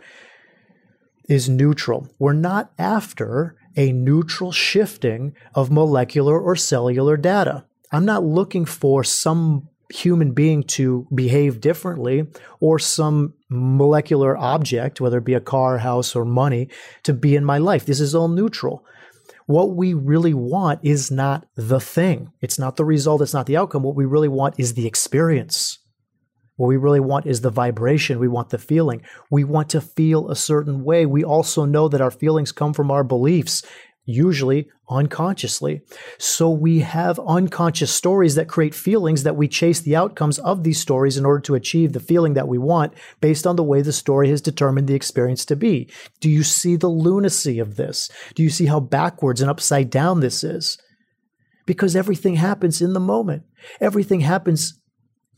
is 1.28 1.50
neutral. 1.50 2.08
We're 2.20 2.34
not 2.34 2.72
after 2.78 3.56
a 3.76 3.92
neutral 3.92 4.52
shifting 4.52 5.36
of 5.54 5.72
molecular 5.72 6.40
or 6.40 6.56
cellular 6.56 7.18
data. 7.18 7.66
I'm 7.92 8.06
not 8.06 8.24
looking 8.24 8.66
for 8.66 9.04
some 9.04 9.70
human 9.94 10.34
being 10.34 10.64
to 10.64 11.08
behave 11.14 11.62
differently 11.62 12.28
or 12.60 12.80
some 12.80 13.34
molecular 13.50 14.36
object, 14.38 15.00
whether 15.00 15.20
it 15.20 15.26
be 15.26 15.34
a 15.34 15.40
car, 15.40 15.78
house, 15.78 16.16
or 16.16 16.26
money, 16.26 16.70
to 17.04 17.14
be 17.14 17.36
in 17.36 17.46
my 17.46 17.58
life. 17.58 17.86
This 17.86 18.02
is 18.02 18.14
all 18.14 18.28
neutral. 18.28 18.84
What 19.46 19.76
we 19.76 19.94
really 19.94 20.34
want 20.34 20.82
is 20.84 21.10
not 21.10 21.48
the 21.56 21.80
thing. 21.80 22.34
It's 22.42 22.60
not 22.60 22.76
the 22.76 22.84
result. 22.84 23.22
It's 23.22 23.34
not 23.34 23.46
the 23.46 23.56
outcome. 23.56 23.84
What 23.84 23.96
we 23.96 24.06
really 24.06 24.28
want 24.28 24.56
is 24.58 24.74
the 24.74 24.86
experience. 24.86 25.80
What 26.58 26.68
we 26.68 26.78
really 26.78 27.00
want 27.00 27.28
is 27.28 27.42
the 27.42 27.50
vibration. 27.50 28.20
We 28.20 28.28
want 28.28 28.50
the 28.50 28.58
feeling. 28.58 29.04
We 29.32 29.44
want 29.44 29.70
to 29.70 29.82
feel 29.82 30.30
a 30.30 30.36
certain 30.36 30.84
way. 30.84 31.06
We 31.06 31.24
also 31.24 31.66
know 31.66 31.88
that 31.88 32.02
our 32.02 32.12
feelings 32.12 32.52
come 32.52 32.74
from 32.74 32.92
our 32.92 33.04
beliefs, 33.04 33.64
usually 34.06 34.70
unconsciously. 34.90 35.82
So 36.18 36.50
we 36.50 36.80
have 36.80 37.20
unconscious 37.20 37.94
stories 37.94 38.36
that 38.36 38.48
create 38.48 38.74
feelings 38.74 39.24
that 39.24 39.36
we 39.36 39.48
chase 39.48 39.82
the 39.82 39.96
outcomes 39.96 40.40
of 40.40 40.64
these 40.64 40.80
stories 40.80 41.18
in 41.18 41.26
order 41.26 41.42
to 41.42 41.56
achieve 41.56 41.94
the 41.94 42.00
feeling 42.00 42.34
that 42.34 42.48
we 42.48 42.58
want 42.58 42.94
based 43.22 43.46
on 43.46 43.56
the 43.56 43.64
way 43.64 43.82
the 43.82 43.94
story 43.94 44.30
has 44.30 44.42
determined 44.42 44.88
the 44.88 44.96
experience 44.96 45.46
to 45.46 45.56
be. 45.56 45.92
Do 46.22 46.30
you 46.30 46.42
see 46.42 46.76
the 46.76 46.88
lunacy 46.88 47.60
of 47.60 47.76
this? 47.76 48.10
Do 48.34 48.42
you 48.42 48.50
see 48.50 48.66
how 48.66 48.80
backwards 48.80 49.42
and 49.42 49.50
upside 49.50 49.90
down 49.90 50.22
this 50.22 50.44
is? 50.44 50.80
Because 51.68 51.96
everything 51.96 52.36
happens 52.36 52.82
in 52.82 52.94
the 52.94 53.00
moment. 53.00 53.44
Everything 53.82 54.22
happens 54.22 54.80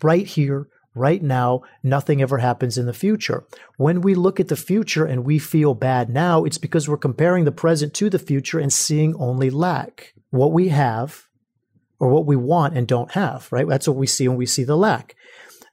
right 0.01 0.27
here, 0.27 0.67
Right 0.95 1.21
now, 1.21 1.61
nothing 1.83 2.21
ever 2.21 2.39
happens 2.39 2.77
in 2.77 2.85
the 2.85 2.93
future. 2.93 3.45
When 3.77 4.01
we 4.01 4.15
look 4.15 4.39
at 4.39 4.47
the 4.47 4.55
future 4.55 5.05
and 5.05 5.23
we 5.23 5.37
feel 5.37 5.73
bad 5.73 6.09
now, 6.09 6.43
it's 6.43 6.57
because 6.57 6.89
we're 6.89 6.97
comparing 6.97 7.45
the 7.45 7.51
present 7.51 7.93
to 7.95 8.09
the 8.09 8.19
future 8.19 8.59
and 8.59 8.73
seeing 8.73 9.15
only 9.15 9.49
lack. 9.49 10.13
What 10.31 10.51
we 10.51 10.69
have 10.69 11.27
or 11.99 12.09
what 12.09 12.25
we 12.25 12.35
want 12.35 12.75
and 12.75 12.87
don't 12.87 13.11
have, 13.11 13.51
right? 13.51 13.67
That's 13.67 13.87
what 13.87 13.97
we 13.97 14.07
see 14.07 14.27
when 14.27 14.37
we 14.37 14.45
see 14.45 14.63
the 14.63 14.77
lack. 14.77 15.15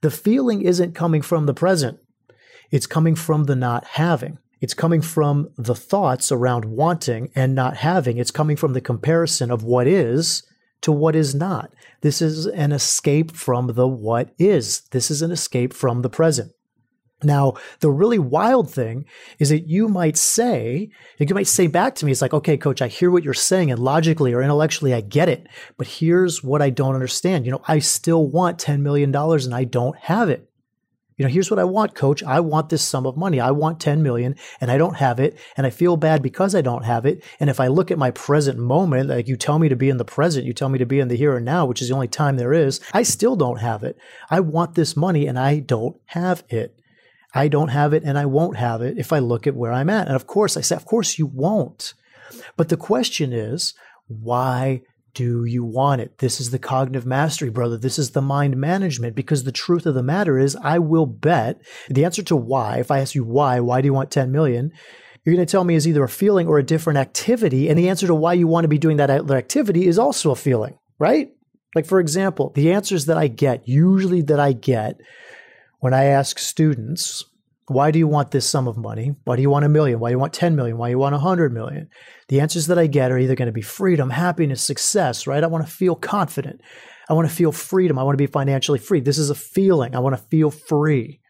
The 0.03 0.11
feeling 0.11 0.63
isn't 0.63 0.95
coming 0.95 1.23
from 1.23 1.47
the 1.47 1.55
present. 1.55 1.99
It's 2.71 2.87
coming 2.87 3.15
from 3.15 3.45
the 3.45 3.57
not 3.57 3.85
having. 3.85 4.39
It's 4.61 4.75
coming 4.75 5.03
from 5.03 5.51
the 5.57 5.75
thoughts 5.75 6.33
around 6.33 6.65
wanting 6.65 7.31
and 7.35 7.55
not 7.55 7.79
having. 7.79 8.19
It's 8.19 8.31
coming 8.31 8.57
from 8.57 8.73
the 8.73 8.81
comparison 8.81 9.51
of 9.51 9.63
what 9.63 9.87
is 9.87 10.43
to 10.83 10.93
what 10.93 11.17
is 11.17 11.35
not. 11.35 11.73
This 12.03 12.23
is 12.23 12.47
an 12.47 12.73
escape 12.73 13.33
from 13.33 13.69
the 13.69 13.89
what 13.89 14.31
is. 14.39 14.83
This 14.91 15.11
is 15.11 15.23
an 15.23 15.31
escape 15.31 15.73
from 15.73 16.03
the 16.03 16.11
present. 16.11 16.53
Now, 17.23 17.55
the 17.81 17.91
really 17.91 18.19
wild 18.19 18.71
thing 18.71 19.07
is 19.39 19.49
that 19.49 19.69
you 19.69 19.89
might 19.89 20.19
say, 20.19 20.91
you 21.19 21.35
might 21.35 21.47
say 21.47 21.67
back 21.67 21.95
to 21.97 22.05
me, 22.05 22.13
it's 22.13 22.21
like, 22.21 22.35
okay, 22.35 22.59
coach, 22.59 22.83
I 22.83 22.89
hear 22.89 23.11
what 23.11 23.25
you're 23.25 23.33
saying 23.33 23.71
and 23.71 23.81
logically 23.81 24.35
or 24.35 24.43
intellectually 24.43 24.93
I 24.93 25.01
get 25.01 25.31
it, 25.31 25.47
but 25.79 25.87
here's 25.87 26.45
what 26.45 26.61
I 26.61 26.69
don't 26.69 26.95
understand. 26.95 27.47
You 27.47 27.53
know, 27.53 27.63
I 27.67 27.79
still 27.79 28.29
want 28.29 28.59
$10 28.59 28.81
million 28.81 29.15
and 29.15 29.55
I 29.55 29.65
don't 29.65 29.97
have 29.97 30.29
it. 30.29 30.51
You 31.17 31.25
know, 31.25 31.31
here's 31.31 31.51
what 31.51 31.59
I 31.59 31.65
want, 31.65 31.95
coach. 31.95 32.23
I 32.23 32.41
want 32.41 32.69
this 32.69 32.83
sum 32.83 33.07
of 33.07 33.17
money. 33.17 33.41
I 33.41 33.51
want 33.51 33.81
10 33.81 34.03
million 34.03 34.37
and 34.61 34.71
I 34.71 34.77
don't 34.77 34.97
have 34.97 35.19
it. 35.19 35.39
And 35.57 35.67
I 35.67 35.71
feel 35.71 35.97
bad 35.97 36.23
because 36.23 36.55
I 36.55 36.61
don't 36.61 36.85
have 36.85 37.07
it. 37.07 37.25
And 37.41 37.49
if 37.49 37.59
I 37.59 37.69
look 37.69 37.91
at 37.91 37.99
my 37.99 38.11
present 38.11 38.59
moment, 38.59 39.09
like 39.09 39.27
you 39.27 39.37
tell 39.37 39.59
me 39.59 39.71
to 39.71 39.77
be 39.77 39.89
in 39.89 39.97
the 39.97 40.05
present, 40.05 40.45
you 40.45 40.53
tell 40.53 40.69
me 40.69 40.79
to 40.79 40.85
be 40.85 41.01
in 41.01 41.09
the 41.09 41.17
here 41.17 41.35
and 41.35 41.45
now, 41.45 41.65
which 41.65 41.81
is 41.81 41.89
the 41.89 41.95
only 41.95 42.09
time 42.09 42.37
there 42.37 42.53
is, 42.53 42.81
I 42.93 43.03
still 43.03 43.35
don't 43.35 43.61
have 43.61 43.83
it. 43.83 43.97
I 44.29 44.41
want 44.41 44.75
this 44.75 44.95
money 44.95 45.27
and 45.27 45.39
I 45.39 45.61
don't 45.61 45.97
have 46.07 46.45
it. 46.51 46.79
I 47.35 47.49
don't 47.49 47.69
have 47.69 47.95
it 47.95 48.03
and 48.05 48.19
I 48.19 48.27
won't 48.27 48.59
have 48.59 48.83
it 48.83 48.99
if 48.99 49.11
I 49.11 49.19
look 49.19 49.47
at 49.47 49.57
where 49.57 49.73
I'm 49.73 49.91
at. 49.91 50.09
And 50.09 50.17
of 50.17 50.27
course, 50.27 50.57
I 50.57 50.61
say, 50.61 50.77
of 50.77 50.85
course 50.85 51.19
you 51.19 51.27
won't. 51.27 51.95
But 52.59 52.69
the 52.69 52.77
question 52.77 53.33
is, 53.33 53.73
why 54.07 54.83
do 55.17 55.47
you 55.47 55.65
want 55.65 56.03
it? 56.03 56.19
This 56.19 56.43
is 56.43 56.51
the 56.51 56.59
cognitive 56.59 57.07
mastery, 57.07 57.49
brother. 57.49 57.79
This 57.79 57.99
is 57.99 58.11
the 58.11 58.21
mind 58.21 58.59
management 58.59 59.17
because 59.17 59.45
the 59.45 59.51
truth 59.51 59.87
of 59.87 59.95
the 59.95 60.03
matter 60.03 60.39
is 60.39 60.55
I 60.63 60.79
will 60.79 61.07
bet 61.07 61.63
the 61.89 62.05
answer 62.05 62.23
to 62.25 62.37
why, 62.37 62.81
if 62.81 62.91
I 62.91 63.01
ask 63.01 63.15
you 63.15 63.25
why, 63.25 63.59
why 63.61 63.81
do 63.81 63.87
you 63.87 63.95
want 63.95 64.11
10 64.11 64.31
million? 64.31 64.73
You're 65.25 65.35
going 65.35 65.47
to 65.47 65.51
tell 65.51 65.65
me 65.65 65.75
is 65.75 65.89
either 65.89 66.05
a 66.05 66.09
feeling 66.09 66.47
or 66.47 66.59
a 66.59 66.63
different 66.63 66.99
activity. 66.99 67.71
And 67.71 67.79
the 67.79 67.89
answer 67.89 68.07
to 68.07 68.15
why 68.15 68.35
you 68.35 68.47
want 68.47 68.65
to 68.65 68.69
be 68.69 68.77
doing 68.77 68.99
that 68.99 69.11
activity 69.11 69.87
is 69.87 69.99
also 69.99 70.33
a 70.33 70.37
feeling, 70.37 70.79
right? 70.99 71.31
Like, 71.75 71.87
for 71.87 71.99
example, 71.99 72.53
the 72.55 72.73
answers 72.73 73.07
that 73.07 73.17
I 73.17 73.29
get, 73.29 73.67
usually 73.67 74.21
that 74.21 74.39
I 74.39 74.53
get 74.53 75.01
when 75.81 75.95
I 75.95 76.05
ask 76.05 76.39
students, 76.39 77.25
why 77.69 77.91
do 77.91 77.99
you 77.99 78.07
want 78.07 78.31
this 78.31 78.49
sum 78.49 78.69
of 78.69 78.77
money? 78.77 79.15
Why 79.25 79.37
do 79.37 79.43
you 79.43 79.51
want 79.51 79.65
a 79.65 79.69
million? 79.69 79.99
Why 79.99 80.11
do 80.11 80.13
you 80.13 80.19
want 80.19 80.33
10 80.33 80.55
million? 80.55 80.79
Why 80.79 80.89
do 80.89 80.93
you 80.93 80.99
want 80.99 81.15
100 81.15 81.53
million? 81.53 81.89
The 82.29 82.41
answers 82.41 82.69
that 82.69 82.79
I 82.79 82.87
get 82.87 83.11
are 83.11 83.19
either 83.19 83.35
going 83.35 83.47
to 83.47 83.53
be 83.53 83.63
freedom, 83.63 84.11
happiness, 84.11 84.63
success, 84.63 85.27
right? 85.27 85.43
I 85.43 85.49
want 85.49 85.67
to 85.67 85.73
feel 85.73 85.97
confident. 85.97 86.61
I 87.09 87.15
want 87.15 87.29
to 87.29 87.35
feel 87.35 87.53
freedom. 87.53 87.99
I 87.99 88.05
want 88.05 88.15
to 88.15 88.23
be 88.23 88.31
financially 88.31 88.79
free. 88.79 89.01
This 89.01 89.19
is 89.19 89.31
a 89.31 89.35
feeling. 89.35 89.97
I 89.97 90.01
want 90.01 90.17
to 90.17 90.23
feel 90.23 90.51
free. 90.51 91.21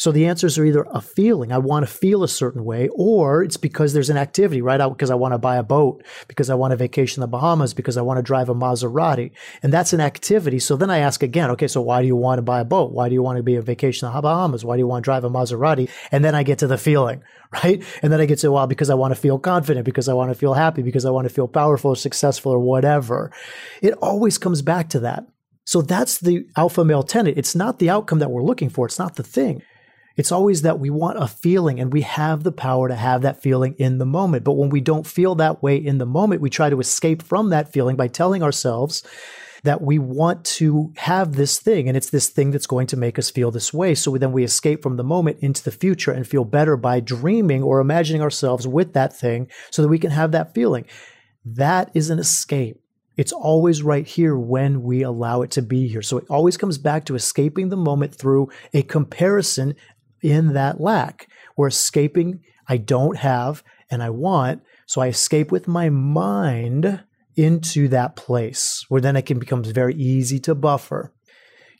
So 0.00 0.12
the 0.12 0.28
answers 0.28 0.56
are 0.56 0.64
either 0.64 0.86
a 0.90 1.02
feeling, 1.02 1.52
I 1.52 1.58
want 1.58 1.86
to 1.86 1.92
feel 1.92 2.22
a 2.22 2.28
certain 2.28 2.64
way, 2.64 2.88
or 2.94 3.42
it's 3.42 3.58
because 3.58 3.92
there's 3.92 4.08
an 4.08 4.16
activity, 4.16 4.62
right? 4.62 4.78
Because 4.78 5.10
I 5.10 5.14
want 5.14 5.34
to 5.34 5.38
buy 5.38 5.56
a 5.56 5.62
boat, 5.62 6.02
because 6.26 6.48
I 6.48 6.54
want 6.54 6.70
to 6.70 6.76
vacation 6.78 7.22
in 7.22 7.28
the 7.28 7.36
Bahamas, 7.36 7.74
because 7.74 7.98
I 7.98 8.00
want 8.00 8.16
to 8.16 8.22
drive 8.22 8.48
a 8.48 8.54
Maserati. 8.54 9.32
And 9.62 9.70
that's 9.70 9.92
an 9.92 10.00
activity. 10.00 10.58
So 10.58 10.74
then 10.74 10.88
I 10.88 11.00
ask 11.00 11.22
again, 11.22 11.50
okay, 11.50 11.68
so 11.68 11.82
why 11.82 12.00
do 12.00 12.06
you 12.06 12.16
want 12.16 12.38
to 12.38 12.42
buy 12.42 12.60
a 12.60 12.64
boat? 12.64 12.92
Why 12.92 13.10
do 13.10 13.14
you 13.14 13.22
want 13.22 13.36
to 13.36 13.42
be 13.42 13.56
a 13.56 13.60
vacation 13.60 14.08
in 14.08 14.14
the 14.14 14.22
Bahamas? 14.22 14.64
Why 14.64 14.76
do 14.76 14.78
you 14.78 14.86
want 14.86 15.02
to 15.02 15.06
drive 15.06 15.24
a 15.24 15.28
Maserati? 15.28 15.90
And 16.10 16.24
then 16.24 16.34
I 16.34 16.44
get 16.44 16.60
to 16.60 16.66
the 16.66 16.78
feeling, 16.78 17.22
right? 17.62 17.84
And 18.02 18.10
then 18.10 18.22
I 18.22 18.24
get 18.24 18.38
to, 18.38 18.52
well, 18.52 18.66
because 18.66 18.88
I 18.88 18.94
want 18.94 19.14
to 19.14 19.20
feel 19.20 19.38
confident, 19.38 19.84
because 19.84 20.08
I 20.08 20.14
want 20.14 20.30
to 20.30 20.34
feel 20.34 20.54
happy, 20.54 20.80
because 20.80 21.04
I 21.04 21.10
want 21.10 21.28
to 21.28 21.34
feel 21.34 21.46
powerful 21.46 21.90
or 21.90 21.96
successful 21.96 22.52
or 22.52 22.58
whatever. 22.58 23.30
It 23.82 23.92
always 24.00 24.38
comes 24.38 24.62
back 24.62 24.88
to 24.90 25.00
that. 25.00 25.26
So 25.66 25.82
that's 25.82 26.16
the 26.16 26.46
alpha 26.56 26.86
male 26.86 27.02
tenet. 27.02 27.36
It's 27.36 27.54
not 27.54 27.80
the 27.80 27.90
outcome 27.90 28.20
that 28.20 28.30
we're 28.30 28.42
looking 28.42 28.70
for. 28.70 28.86
It's 28.86 28.98
not 28.98 29.16
the 29.16 29.22
thing. 29.22 29.62
It's 30.20 30.32
always 30.32 30.60
that 30.62 30.78
we 30.78 30.90
want 30.90 31.16
a 31.16 31.26
feeling 31.26 31.80
and 31.80 31.90
we 31.90 32.02
have 32.02 32.42
the 32.42 32.52
power 32.52 32.88
to 32.88 32.94
have 32.94 33.22
that 33.22 33.40
feeling 33.40 33.74
in 33.78 33.96
the 33.96 34.04
moment. 34.04 34.44
But 34.44 34.52
when 34.52 34.68
we 34.68 34.82
don't 34.82 35.06
feel 35.06 35.34
that 35.36 35.62
way 35.62 35.78
in 35.78 35.96
the 35.96 36.04
moment, 36.04 36.42
we 36.42 36.50
try 36.50 36.68
to 36.68 36.78
escape 36.78 37.22
from 37.22 37.48
that 37.48 37.72
feeling 37.72 37.96
by 37.96 38.08
telling 38.08 38.42
ourselves 38.42 39.02
that 39.62 39.80
we 39.80 39.98
want 39.98 40.44
to 40.44 40.92
have 40.98 41.36
this 41.36 41.58
thing 41.58 41.88
and 41.88 41.96
it's 41.96 42.10
this 42.10 42.28
thing 42.28 42.50
that's 42.50 42.66
going 42.66 42.86
to 42.88 42.98
make 42.98 43.18
us 43.18 43.30
feel 43.30 43.50
this 43.50 43.72
way. 43.72 43.94
So 43.94 44.18
then 44.18 44.30
we 44.30 44.44
escape 44.44 44.82
from 44.82 44.98
the 44.98 45.02
moment 45.02 45.38
into 45.40 45.64
the 45.64 45.70
future 45.70 46.12
and 46.12 46.28
feel 46.28 46.44
better 46.44 46.76
by 46.76 47.00
dreaming 47.00 47.62
or 47.62 47.80
imagining 47.80 48.20
ourselves 48.20 48.68
with 48.68 48.92
that 48.92 49.16
thing 49.16 49.48
so 49.70 49.80
that 49.80 49.88
we 49.88 49.98
can 49.98 50.10
have 50.10 50.32
that 50.32 50.52
feeling. 50.52 50.84
That 51.46 51.90
is 51.94 52.10
an 52.10 52.18
escape. 52.18 52.78
It's 53.16 53.32
always 53.32 53.82
right 53.82 54.06
here 54.06 54.36
when 54.36 54.82
we 54.82 55.00
allow 55.00 55.40
it 55.40 55.50
to 55.52 55.62
be 55.62 55.88
here. 55.88 56.02
So 56.02 56.18
it 56.18 56.26
always 56.28 56.58
comes 56.58 56.76
back 56.76 57.06
to 57.06 57.14
escaping 57.14 57.70
the 57.70 57.76
moment 57.76 58.14
through 58.14 58.50
a 58.74 58.82
comparison 58.82 59.76
in 60.22 60.52
that 60.54 60.80
lack. 60.80 61.28
We're 61.56 61.68
escaping, 61.68 62.40
I 62.68 62.76
don't 62.76 63.18
have 63.18 63.62
and 63.90 64.02
I 64.02 64.10
want. 64.10 64.62
So 64.86 65.00
I 65.00 65.08
escape 65.08 65.52
with 65.52 65.68
my 65.68 65.88
mind 65.90 67.04
into 67.36 67.88
that 67.88 68.16
place 68.16 68.84
where 68.88 69.00
then 69.00 69.16
it 69.16 69.22
can 69.22 69.38
becomes 69.38 69.68
very 69.70 69.94
easy 69.94 70.38
to 70.40 70.54
buffer. 70.54 71.12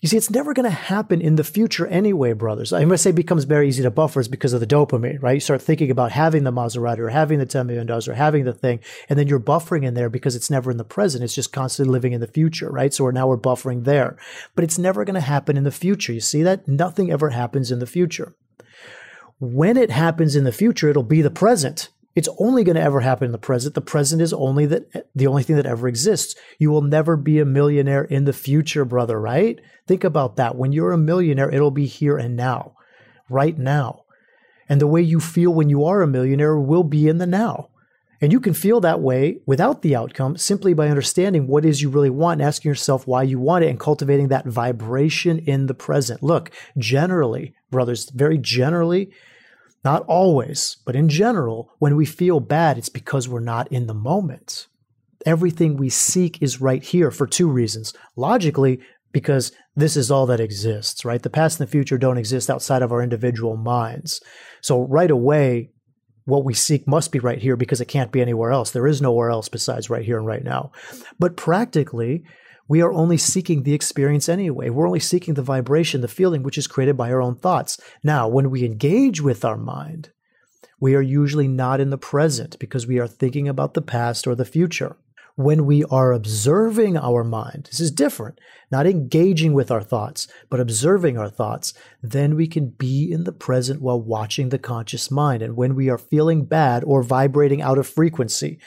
You 0.00 0.08
see, 0.08 0.16
it's 0.16 0.30
never 0.30 0.54
going 0.54 0.64
to 0.64 0.70
happen 0.70 1.20
in 1.20 1.36
the 1.36 1.44
future 1.44 1.86
anyway, 1.86 2.32
brothers. 2.32 2.72
I'm 2.72 2.88
going 2.88 2.92
to 2.92 2.98
say 2.98 3.12
becomes 3.12 3.44
very 3.44 3.68
easy 3.68 3.82
to 3.82 3.90
buffer 3.90 4.20
is 4.20 4.28
because 4.28 4.54
of 4.54 4.60
the 4.60 4.66
dopamine, 4.66 5.22
right? 5.22 5.34
You 5.34 5.40
start 5.40 5.60
thinking 5.60 5.90
about 5.90 6.12
having 6.12 6.44
the 6.44 6.52
Maserati 6.52 7.00
or 7.00 7.10
having 7.10 7.38
the 7.38 7.44
$10 7.44 7.66
million 7.66 7.90
or 7.90 8.14
having 8.14 8.44
the 8.44 8.54
thing, 8.54 8.80
and 9.10 9.18
then 9.18 9.28
you're 9.28 9.38
buffering 9.38 9.84
in 9.84 9.92
there 9.92 10.08
because 10.08 10.34
it's 10.34 10.50
never 10.50 10.70
in 10.70 10.78
the 10.78 10.84
present. 10.84 11.22
It's 11.22 11.34
just 11.34 11.52
constantly 11.52 11.92
living 11.92 12.12
in 12.14 12.22
the 12.22 12.26
future, 12.26 12.70
right? 12.70 12.94
So 12.94 13.04
we're 13.04 13.12
now 13.12 13.28
we're 13.28 13.36
buffering 13.36 13.84
there. 13.84 14.16
But 14.54 14.64
it's 14.64 14.78
never 14.78 15.04
going 15.04 15.14
to 15.14 15.20
happen 15.20 15.58
in 15.58 15.64
the 15.64 15.70
future. 15.70 16.14
You 16.14 16.20
see 16.20 16.42
that? 16.44 16.66
Nothing 16.66 17.10
ever 17.10 17.30
happens 17.30 17.70
in 17.70 17.78
the 17.78 17.86
future. 17.86 18.34
When 19.38 19.76
it 19.76 19.90
happens 19.90 20.34
in 20.34 20.44
the 20.44 20.52
future, 20.52 20.88
it'll 20.88 21.02
be 21.02 21.20
the 21.20 21.30
present. 21.30 21.90
It's 22.16 22.28
only 22.38 22.64
going 22.64 22.76
to 22.76 22.82
ever 22.82 23.00
happen 23.00 23.26
in 23.26 23.32
the 23.32 23.38
present. 23.38 23.74
The 23.74 23.80
present 23.80 24.20
is 24.20 24.32
only 24.32 24.66
that 24.66 25.06
the 25.14 25.28
only 25.28 25.42
thing 25.42 25.56
that 25.56 25.66
ever 25.66 25.86
exists. 25.86 26.34
You 26.58 26.70
will 26.70 26.82
never 26.82 27.16
be 27.16 27.38
a 27.38 27.44
millionaire 27.44 28.02
in 28.02 28.24
the 28.24 28.32
future, 28.32 28.84
brother, 28.84 29.20
right? 29.20 29.60
Think 29.86 30.02
about 30.02 30.36
that. 30.36 30.56
When 30.56 30.72
you're 30.72 30.92
a 30.92 30.98
millionaire, 30.98 31.50
it'll 31.50 31.70
be 31.70 31.86
here 31.86 32.16
and 32.16 32.36
now, 32.36 32.74
right 33.28 33.56
now. 33.56 34.04
And 34.68 34.80
the 34.80 34.88
way 34.88 35.02
you 35.02 35.20
feel 35.20 35.52
when 35.52 35.70
you 35.70 35.84
are 35.84 36.02
a 36.02 36.06
millionaire 36.06 36.58
will 36.58 36.84
be 36.84 37.08
in 37.08 37.18
the 37.18 37.26
now. 37.26 37.70
And 38.20 38.32
you 38.32 38.40
can 38.40 38.54
feel 38.54 38.80
that 38.80 39.00
way 39.00 39.38
without 39.46 39.80
the 39.82 39.96
outcome 39.96 40.36
simply 40.36 40.74
by 40.74 40.88
understanding 40.88 41.46
what 41.46 41.64
is 41.64 41.80
you 41.80 41.88
really 41.88 42.10
want 42.10 42.40
and 42.40 42.46
asking 42.46 42.68
yourself 42.68 43.06
why 43.06 43.22
you 43.22 43.38
want 43.38 43.64
it 43.64 43.68
and 43.68 43.80
cultivating 43.80 44.28
that 44.28 44.46
vibration 44.46 45.38
in 45.38 45.66
the 45.66 45.74
present. 45.74 46.22
Look, 46.22 46.50
generally, 46.76 47.54
brothers, 47.70 48.10
very 48.10 48.36
generally, 48.36 49.10
not 49.84 50.04
always, 50.06 50.76
but 50.84 50.96
in 50.96 51.08
general, 51.08 51.72
when 51.78 51.96
we 51.96 52.04
feel 52.04 52.40
bad, 52.40 52.76
it's 52.76 52.88
because 52.88 53.28
we're 53.28 53.40
not 53.40 53.70
in 53.72 53.86
the 53.86 53.94
moment. 53.94 54.66
Everything 55.24 55.76
we 55.76 55.88
seek 55.88 56.40
is 56.42 56.60
right 56.60 56.82
here 56.82 57.10
for 57.10 57.26
two 57.26 57.48
reasons. 57.48 57.92
Logically, 58.16 58.80
because 59.12 59.52
this 59.74 59.96
is 59.96 60.10
all 60.10 60.26
that 60.26 60.40
exists, 60.40 61.04
right? 61.04 61.22
The 61.22 61.30
past 61.30 61.58
and 61.58 61.66
the 61.66 61.70
future 61.70 61.98
don't 61.98 62.18
exist 62.18 62.50
outside 62.50 62.82
of 62.82 62.92
our 62.92 63.02
individual 63.02 63.56
minds. 63.56 64.22
So 64.60 64.82
right 64.82 65.10
away, 65.10 65.70
what 66.24 66.44
we 66.44 66.54
seek 66.54 66.86
must 66.86 67.12
be 67.12 67.18
right 67.18 67.40
here 67.40 67.56
because 67.56 67.80
it 67.80 67.86
can't 67.86 68.12
be 68.12 68.20
anywhere 68.20 68.52
else. 68.52 68.70
There 68.70 68.86
is 68.86 69.02
nowhere 69.02 69.30
else 69.30 69.48
besides 69.48 69.90
right 69.90 70.04
here 70.04 70.18
and 70.18 70.26
right 70.26 70.44
now. 70.44 70.70
But 71.18 71.36
practically, 71.36 72.24
we 72.70 72.82
are 72.82 72.92
only 72.92 73.16
seeking 73.16 73.64
the 73.64 73.74
experience 73.74 74.28
anyway. 74.28 74.70
We're 74.70 74.86
only 74.86 75.00
seeking 75.00 75.34
the 75.34 75.42
vibration, 75.42 76.02
the 76.02 76.06
feeling, 76.06 76.44
which 76.44 76.56
is 76.56 76.68
created 76.68 76.96
by 76.96 77.10
our 77.10 77.20
own 77.20 77.34
thoughts. 77.34 77.80
Now, 78.04 78.28
when 78.28 78.48
we 78.48 78.64
engage 78.64 79.20
with 79.20 79.44
our 79.44 79.56
mind, 79.56 80.10
we 80.78 80.94
are 80.94 81.02
usually 81.02 81.48
not 81.48 81.80
in 81.80 81.90
the 81.90 81.98
present 81.98 82.56
because 82.60 82.86
we 82.86 83.00
are 83.00 83.08
thinking 83.08 83.48
about 83.48 83.74
the 83.74 83.82
past 83.82 84.24
or 84.28 84.36
the 84.36 84.44
future. 84.44 84.96
When 85.34 85.66
we 85.66 85.82
are 85.86 86.12
observing 86.12 86.96
our 86.96 87.24
mind, 87.24 87.66
this 87.68 87.80
is 87.80 87.90
different, 87.90 88.38
not 88.70 88.86
engaging 88.86 89.52
with 89.52 89.72
our 89.72 89.82
thoughts, 89.82 90.28
but 90.48 90.60
observing 90.60 91.18
our 91.18 91.28
thoughts, 91.28 91.74
then 92.04 92.36
we 92.36 92.46
can 92.46 92.68
be 92.68 93.10
in 93.10 93.24
the 93.24 93.32
present 93.32 93.82
while 93.82 94.00
watching 94.00 94.50
the 94.50 94.60
conscious 94.60 95.10
mind. 95.10 95.42
And 95.42 95.56
when 95.56 95.74
we 95.74 95.88
are 95.88 95.98
feeling 95.98 96.44
bad 96.44 96.84
or 96.84 97.02
vibrating 97.02 97.62
out 97.62 97.78
of 97.78 97.88
frequency, 97.88 98.60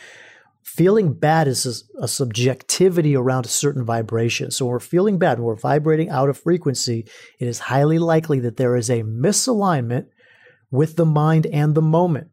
feeling 0.63 1.13
bad 1.13 1.47
is 1.47 1.86
a, 1.99 2.04
a, 2.04 2.08
subjectivity 2.08 3.15
around 3.15 3.45
a 3.45 3.49
certain 3.49 3.86
vibration. 3.86 4.49
So 4.49 4.65
when 4.65 4.71
we're 4.71 4.80
feeling 4.80 5.17
bad, 5.19 5.38
when 5.38 5.45
we're 5.45 5.56
vibrating 5.56 6.10
out 6.10 6.30
of 6.30 6.38
frequency, 6.38 7.06
it 7.39 7.47
is 7.47 7.60
highly 7.60 7.99
likely 7.99 8.39
that 8.39 8.58
there 8.58 8.76
is 8.76 8.89
a 8.89 9.04
misalignment 9.04 10.08
with 10.71 10.95
the 10.95 11.06
mind 11.06 11.45
and 11.47 11.76
the 11.76 11.82
moment. 11.82 12.30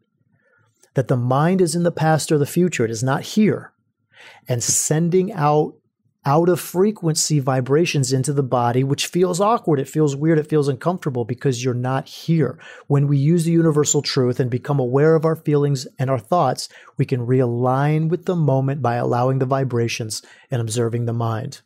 That 0.94 1.08
the 1.08 1.16
mind 1.16 1.60
is 1.60 1.74
in 1.74 1.82
the 1.82 1.92
past 1.92 2.32
or 2.32 2.38
the 2.38 2.46
future. 2.46 2.84
It 2.84 2.90
is 2.90 3.02
not 3.02 3.22
here. 3.22 3.72
And 4.48 4.62
sending 4.62 5.32
out 5.32 5.74
out 6.26 6.48
of 6.48 6.60
frequency 6.60 7.38
vibrations 7.38 8.12
into 8.12 8.32
the 8.32 8.42
body, 8.42 8.84
which 8.84 9.06
feels 9.06 9.40
awkward. 9.40 9.80
It 9.80 9.88
feels 9.88 10.14
weird. 10.14 10.38
It 10.38 10.48
feels 10.48 10.68
uncomfortable 10.68 11.24
because 11.24 11.64
you're 11.64 11.74
not 11.74 12.06
here. 12.06 12.58
When 12.88 13.06
we 13.06 13.16
use 13.16 13.44
the 13.44 13.52
universal 13.52 14.02
truth 14.02 14.38
and 14.38 14.50
become 14.50 14.78
aware 14.78 15.14
of 15.14 15.24
our 15.24 15.36
feelings 15.36 15.86
and 15.98 16.10
our 16.10 16.18
thoughts, 16.18 16.68
we 16.98 17.06
can 17.06 17.26
realign 17.26 18.08
with 18.08 18.26
the 18.26 18.36
moment 18.36 18.82
by 18.82 18.96
allowing 18.96 19.38
the 19.38 19.46
vibrations 19.46 20.22
and 20.50 20.60
observing 20.60 21.06
the 21.06 21.12
mind. 21.14 21.62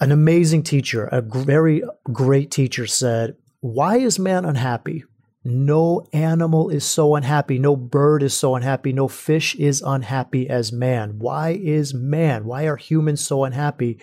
An 0.00 0.10
amazing 0.10 0.62
teacher, 0.62 1.04
a 1.04 1.20
very 1.20 1.82
great 2.04 2.50
teacher 2.50 2.86
said, 2.86 3.36
Why 3.60 3.98
is 3.98 4.18
man 4.18 4.44
unhappy? 4.44 5.04
No 5.42 6.06
animal 6.12 6.68
is 6.68 6.84
so 6.84 7.14
unhappy. 7.14 7.58
No 7.58 7.74
bird 7.74 8.22
is 8.22 8.34
so 8.34 8.54
unhappy. 8.54 8.92
No 8.92 9.08
fish 9.08 9.54
is 9.54 9.82
unhappy 9.84 10.48
as 10.48 10.72
man. 10.72 11.18
Why 11.18 11.58
is 11.60 11.94
man? 11.94 12.44
Why 12.44 12.64
are 12.64 12.76
humans 12.76 13.22
so 13.22 13.44
unhappy? 13.44 13.98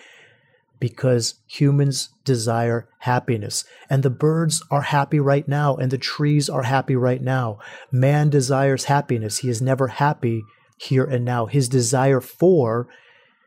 Because 0.80 1.34
humans 1.46 2.10
desire 2.24 2.88
happiness. 3.00 3.64
And 3.88 4.02
the 4.02 4.10
birds 4.10 4.64
are 4.70 4.82
happy 4.82 5.20
right 5.20 5.46
now, 5.46 5.76
and 5.76 5.90
the 5.90 5.98
trees 5.98 6.48
are 6.48 6.64
happy 6.64 6.96
right 6.96 7.22
now. 7.22 7.58
Man 7.92 8.30
desires 8.30 8.84
happiness. 8.84 9.38
He 9.38 9.48
is 9.48 9.62
never 9.62 9.88
happy 9.88 10.42
here 10.76 11.04
and 11.04 11.24
now. 11.24 11.46
His 11.46 11.68
desire 11.68 12.20
for 12.20 12.88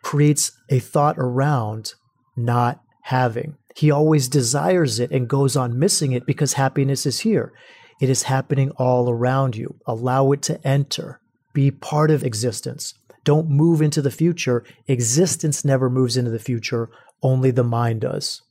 creates 0.01 0.53
a 0.69 0.79
thought 0.79 1.17
around 1.17 1.93
not 2.35 2.81
having. 3.03 3.57
He 3.75 3.91
always 3.91 4.27
desires 4.27 4.99
it 4.99 5.11
and 5.11 5.27
goes 5.27 5.55
on 5.55 5.79
missing 5.79 6.11
it 6.11 6.25
because 6.25 6.53
happiness 6.53 7.05
is 7.05 7.21
here. 7.21 7.53
It 7.99 8.09
is 8.09 8.23
happening 8.23 8.71
all 8.71 9.09
around 9.09 9.55
you. 9.55 9.75
Allow 9.85 10.31
it 10.31 10.41
to 10.43 10.65
enter. 10.67 11.19
Be 11.53 11.71
part 11.71 12.11
of 12.11 12.23
existence. 12.23 12.93
Don't 13.23 13.49
move 13.49 13.81
into 13.81 14.01
the 14.01 14.11
future. 14.11 14.63
Existence 14.87 15.63
never 15.63 15.89
moves 15.89 16.17
into 16.17 16.31
the 16.31 16.39
future. 16.39 16.89
Only 17.21 17.51
the 17.51 17.63
mind 17.63 18.01
does. 18.01 18.41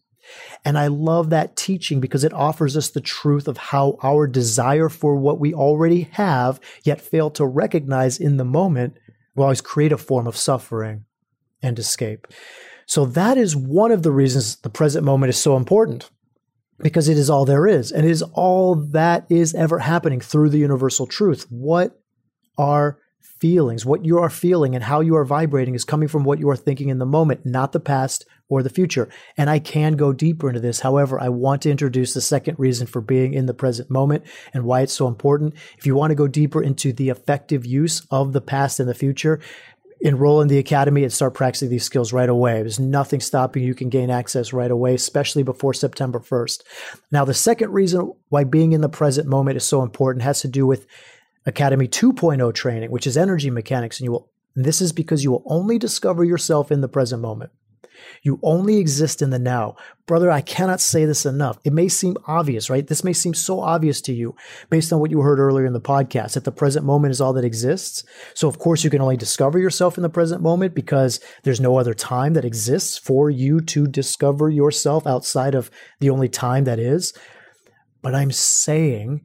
And 0.64 0.78
I 0.78 0.87
love 0.87 1.30
that 1.30 1.56
teaching 1.56 2.00
because 2.00 2.22
it 2.22 2.33
offers 2.33 2.76
us 2.76 2.90
the 2.90 3.00
truth 3.00 3.48
of 3.48 3.56
how 3.56 3.98
our 4.02 4.26
desire 4.26 4.88
for 4.88 5.16
what 5.16 5.40
we 5.40 5.52
already 5.52 6.02
have, 6.12 6.61
yet 6.85 7.00
fail 7.00 7.30
to 7.30 7.44
recognize 7.44 8.18
in 8.18 8.37
the 8.37 8.44
moment, 8.44 8.96
will 9.35 9.44
always 9.44 9.61
create 9.61 9.92
a 9.92 9.98
form 9.98 10.26
of 10.26 10.37
suffering 10.37 11.04
and 11.62 11.78
escape. 11.78 12.28
So 12.90 13.05
that 13.05 13.38
is 13.38 13.55
one 13.55 13.92
of 13.92 14.03
the 14.03 14.11
reasons 14.11 14.57
the 14.57 14.68
present 14.68 15.05
moment 15.05 15.31
is 15.31 15.40
so 15.40 15.57
important 15.57 16.11
because 16.83 17.09
it 17.09 17.16
is 17.16 17.31
all 17.31 17.44
there 17.44 17.68
is 17.68 17.92
and 17.92 18.05
it 18.05 18.11
is 18.11 18.22
all 18.33 18.74
that 18.74 19.26
is 19.31 19.55
ever 19.55 19.79
happening 19.79 20.20
through 20.20 20.48
the 20.48 20.59
universal 20.59 21.07
truth. 21.07 21.46
What 21.50 22.00
are 22.59 22.98
feelings? 23.20 23.87
What 23.87 24.05
you 24.05 24.18
are 24.18 24.29
feeling 24.29 24.74
and 24.74 24.83
how 24.83 25.03
you 25.03 25.14
are 25.14 25.24
vibrating 25.24 25.76
is 25.76 25.85
coming 25.85 26.09
from 26.09 26.24
what 26.24 26.40
you 26.40 26.50
are 26.50 26.57
thinking 26.57 26.88
in 26.88 26.98
the 26.98 27.07
moment, 27.07 27.46
not 27.46 27.70
the 27.70 27.79
past 27.79 28.26
or 28.48 28.62
the 28.62 28.68
future. 28.68 29.09
And 29.37 29.48
I 29.48 29.61
can 29.61 29.92
go 29.92 30.12
deeper 30.12 30.48
into 30.48 30.61
this. 30.61 30.81
However, 30.81 31.18
I 31.20 31.29
want 31.29 31.62
to 31.62 31.70
introduce 31.70 32.12
the 32.12 32.20
second 32.20 32.59
reason 32.59 32.88
for 32.88 33.00
being 33.00 33.33
in 33.33 33.46
the 33.46 33.55
present 33.55 33.88
moment 33.88 34.24
and 34.53 34.64
why 34.64 34.81
it's 34.81 34.92
so 34.92 35.07
important. 35.07 35.55
If 35.79 35.87
you 35.87 35.94
want 35.94 36.11
to 36.11 36.16
go 36.16 36.26
deeper 36.26 36.62
into 36.62 36.92
the 36.92 37.09
effective 37.09 37.64
use 37.64 38.05
of 38.11 38.33
the 38.33 38.40
past 38.40 38.81
and 38.81 38.88
the 38.88 38.94
future, 38.94 39.40
enroll 40.00 40.40
in 40.40 40.48
the 40.48 40.58
academy 40.58 41.02
and 41.02 41.12
start 41.12 41.34
practicing 41.34 41.68
these 41.68 41.84
skills 41.84 42.12
right 42.12 42.28
away. 42.28 42.54
There's 42.54 42.80
nothing 42.80 43.20
stopping 43.20 43.62
you. 43.62 43.68
You 43.68 43.74
can 43.74 43.90
gain 43.90 44.10
access 44.10 44.52
right 44.52 44.70
away, 44.70 44.94
especially 44.94 45.42
before 45.42 45.74
September 45.74 46.18
1st. 46.18 46.62
Now, 47.12 47.24
the 47.24 47.34
second 47.34 47.72
reason 47.72 48.12
why 48.28 48.44
being 48.44 48.72
in 48.72 48.80
the 48.80 48.88
present 48.88 49.28
moment 49.28 49.56
is 49.56 49.64
so 49.64 49.82
important 49.82 50.22
has 50.22 50.40
to 50.40 50.48
do 50.48 50.66
with 50.66 50.86
Academy 51.46 51.86
2.0 51.86 52.54
training, 52.54 52.90
which 52.90 53.06
is 53.06 53.16
energy 53.16 53.50
mechanics. 53.50 54.00
And 54.00 54.04
you 54.06 54.12
will, 54.12 54.30
and 54.56 54.64
this 54.64 54.80
is 54.80 54.92
because 54.92 55.22
you 55.22 55.30
will 55.30 55.44
only 55.46 55.78
discover 55.78 56.24
yourself 56.24 56.72
in 56.72 56.80
the 56.80 56.88
present 56.88 57.22
moment. 57.22 57.50
You 58.22 58.38
only 58.42 58.78
exist 58.78 59.22
in 59.22 59.30
the 59.30 59.38
now. 59.38 59.76
Brother, 60.06 60.30
I 60.30 60.40
cannot 60.40 60.80
say 60.80 61.04
this 61.04 61.24
enough. 61.24 61.58
It 61.64 61.72
may 61.72 61.88
seem 61.88 62.16
obvious, 62.26 62.68
right? 62.68 62.86
This 62.86 63.04
may 63.04 63.12
seem 63.12 63.32
so 63.34 63.60
obvious 63.60 64.00
to 64.02 64.12
you 64.12 64.34
based 64.68 64.92
on 64.92 65.00
what 65.00 65.10
you 65.10 65.20
heard 65.20 65.38
earlier 65.38 65.66
in 65.66 65.72
the 65.72 65.80
podcast 65.80 66.34
that 66.34 66.44
the 66.44 66.52
present 66.52 66.84
moment 66.84 67.12
is 67.12 67.20
all 67.20 67.32
that 67.34 67.44
exists. 67.44 68.04
So, 68.34 68.48
of 68.48 68.58
course, 68.58 68.82
you 68.82 68.90
can 68.90 69.00
only 69.00 69.16
discover 69.16 69.58
yourself 69.58 69.96
in 69.96 70.02
the 70.02 70.08
present 70.08 70.42
moment 70.42 70.74
because 70.74 71.20
there's 71.44 71.60
no 71.60 71.78
other 71.78 71.94
time 71.94 72.34
that 72.34 72.44
exists 72.44 72.98
for 72.98 73.30
you 73.30 73.60
to 73.62 73.86
discover 73.86 74.50
yourself 74.50 75.06
outside 75.06 75.54
of 75.54 75.70
the 76.00 76.10
only 76.10 76.28
time 76.28 76.64
that 76.64 76.78
is. 76.78 77.12
But 78.02 78.14
I'm 78.14 78.32
saying 78.32 79.22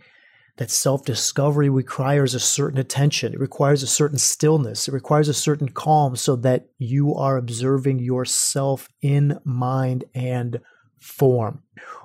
that 0.57 0.71
self 0.71 1.03
discovery 1.03 1.69
requires 1.69 2.33
a 2.33 2.39
certain 2.39 2.79
attention. 2.79 3.33
It 3.33 3.39
requires 3.39 3.83
a 3.83 3.87
certain 3.87 4.17
stillness. 4.17 4.87
It 4.87 4.93
requires 4.93 5.27
a 5.27 5.33
certain 5.33 5.69
calm 5.69 6.15
so 6.15 6.35
that 6.37 6.67
you 6.77 7.13
are 7.15 7.37
observing 7.37 7.99
yourself 7.99 8.89
in 9.01 9.39
mind 9.43 10.05
and 10.13 10.61
form. 10.99 11.61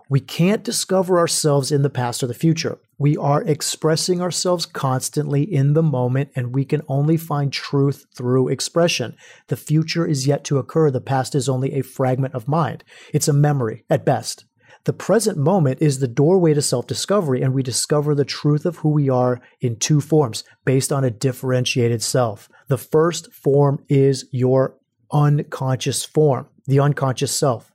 We 0.08 0.20
can't 0.20 0.64
discover 0.64 1.18
ourselves 1.18 1.70
in 1.70 1.82
the 1.82 1.90
past 1.90 2.22
or 2.22 2.26
the 2.26 2.34
future. 2.34 2.78
We 2.98 3.16
are 3.16 3.42
expressing 3.42 4.20
ourselves 4.20 4.66
constantly 4.66 5.42
in 5.42 5.72
the 5.72 5.82
moment, 5.82 6.30
and 6.34 6.52
we 6.52 6.64
can 6.64 6.82
only 6.88 7.16
find 7.16 7.52
truth 7.52 8.04
through 8.14 8.48
expression. 8.48 9.16
The 9.46 9.56
future 9.56 10.04
is 10.04 10.26
yet 10.26 10.44
to 10.44 10.58
occur. 10.58 10.90
The 10.90 11.00
past 11.00 11.34
is 11.34 11.48
only 11.48 11.74
a 11.74 11.82
fragment 11.82 12.34
of 12.34 12.48
mind. 12.48 12.82
It's 13.14 13.28
a 13.28 13.32
memory 13.32 13.84
at 13.88 14.04
best. 14.04 14.44
The 14.84 14.92
present 14.94 15.36
moment 15.36 15.82
is 15.82 15.98
the 15.98 16.08
doorway 16.08 16.54
to 16.54 16.62
self 16.62 16.86
discovery, 16.86 17.42
and 17.42 17.52
we 17.52 17.62
discover 17.62 18.14
the 18.14 18.24
truth 18.24 18.64
of 18.64 18.76
who 18.76 18.88
we 18.90 19.10
are 19.10 19.40
in 19.60 19.76
two 19.76 20.00
forms 20.00 20.42
based 20.64 20.90
on 20.90 21.04
a 21.04 21.10
differentiated 21.10 22.02
self. 22.02 22.48
The 22.68 22.78
first 22.78 23.32
form 23.32 23.84
is 23.88 24.24
your 24.30 24.78
unconscious 25.12 26.04
form, 26.04 26.48
the 26.66 26.80
unconscious 26.80 27.32
self. 27.32 27.72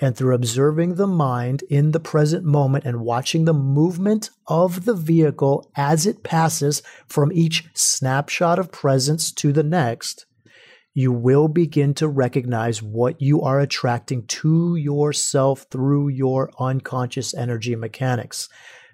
And 0.00 0.16
through 0.16 0.34
observing 0.34 0.94
the 0.94 1.06
mind 1.06 1.62
in 1.68 1.92
the 1.92 2.00
present 2.00 2.42
moment 2.42 2.84
and 2.84 3.02
watching 3.02 3.44
the 3.44 3.54
movement 3.54 4.30
of 4.46 4.86
the 4.86 4.94
vehicle 4.94 5.70
as 5.76 6.06
it 6.06 6.22
passes 6.22 6.82
from 7.06 7.30
each 7.32 7.66
snapshot 7.74 8.58
of 8.58 8.72
presence 8.72 9.30
to 9.32 9.52
the 9.52 9.62
next, 9.62 10.24
you 10.94 11.12
will 11.12 11.48
begin 11.48 11.94
to 11.94 12.08
recognize 12.08 12.82
what 12.82 13.20
you 13.20 13.42
are 13.42 13.60
attracting 13.60 14.26
to 14.26 14.76
yourself 14.76 15.66
through 15.70 16.08
your 16.08 16.50
unconscious 16.58 17.34
energy 17.34 17.76
mechanics. 17.76 18.48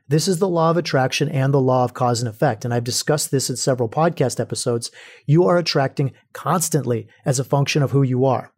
This 0.08 0.28
is 0.28 0.38
the 0.38 0.48
law 0.48 0.70
of 0.70 0.76
attraction 0.76 1.28
and 1.28 1.52
the 1.52 1.60
law 1.60 1.82
of 1.84 1.94
cause 1.94 2.20
and 2.20 2.28
effect. 2.28 2.64
And 2.64 2.72
I've 2.72 2.84
discussed 2.84 3.30
this 3.30 3.50
in 3.50 3.56
several 3.56 3.88
podcast 3.88 4.38
episodes. 4.38 4.90
You 5.26 5.44
are 5.44 5.58
attracting 5.58 6.12
constantly 6.32 7.08
as 7.24 7.40
a 7.40 7.44
function 7.44 7.82
of 7.82 7.90
who 7.90 8.02
you 8.02 8.24
are. 8.24 8.52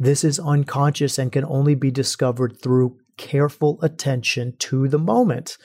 This 0.00 0.24
is 0.24 0.40
unconscious 0.40 1.18
and 1.18 1.30
can 1.30 1.44
only 1.44 1.74
be 1.74 1.90
discovered 1.90 2.60
through 2.60 2.98
careful 3.16 3.78
attention 3.82 4.54
to 4.58 4.88
the 4.88 4.98
moment. 4.98 5.56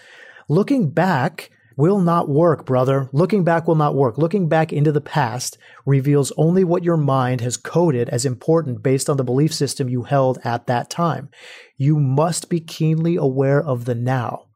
Looking 0.49 0.89
back, 0.91 1.49
will 1.75 1.99
not 1.99 2.29
work, 2.29 2.65
brother. 2.65 3.09
Looking 3.11 3.43
back 3.43 3.67
will 3.67 3.75
not 3.75 3.95
work. 3.95 4.17
Looking 4.17 4.47
back 4.47 4.71
into 4.71 4.91
the 4.91 5.01
past 5.01 5.57
reveals 5.85 6.31
only 6.37 6.63
what 6.63 6.83
your 6.83 6.97
mind 6.97 7.41
has 7.41 7.57
coded 7.57 8.09
as 8.09 8.25
important 8.25 8.83
based 8.83 9.09
on 9.09 9.17
the 9.17 9.23
belief 9.23 9.53
system 9.53 9.89
you 9.89 10.03
held 10.03 10.39
at 10.43 10.67
that 10.67 10.89
time. 10.89 11.29
You 11.77 11.99
must 11.99 12.49
be 12.49 12.59
keenly 12.59 13.15
aware 13.15 13.61
of 13.61 13.85
the 13.85 13.95
now. 13.95 14.47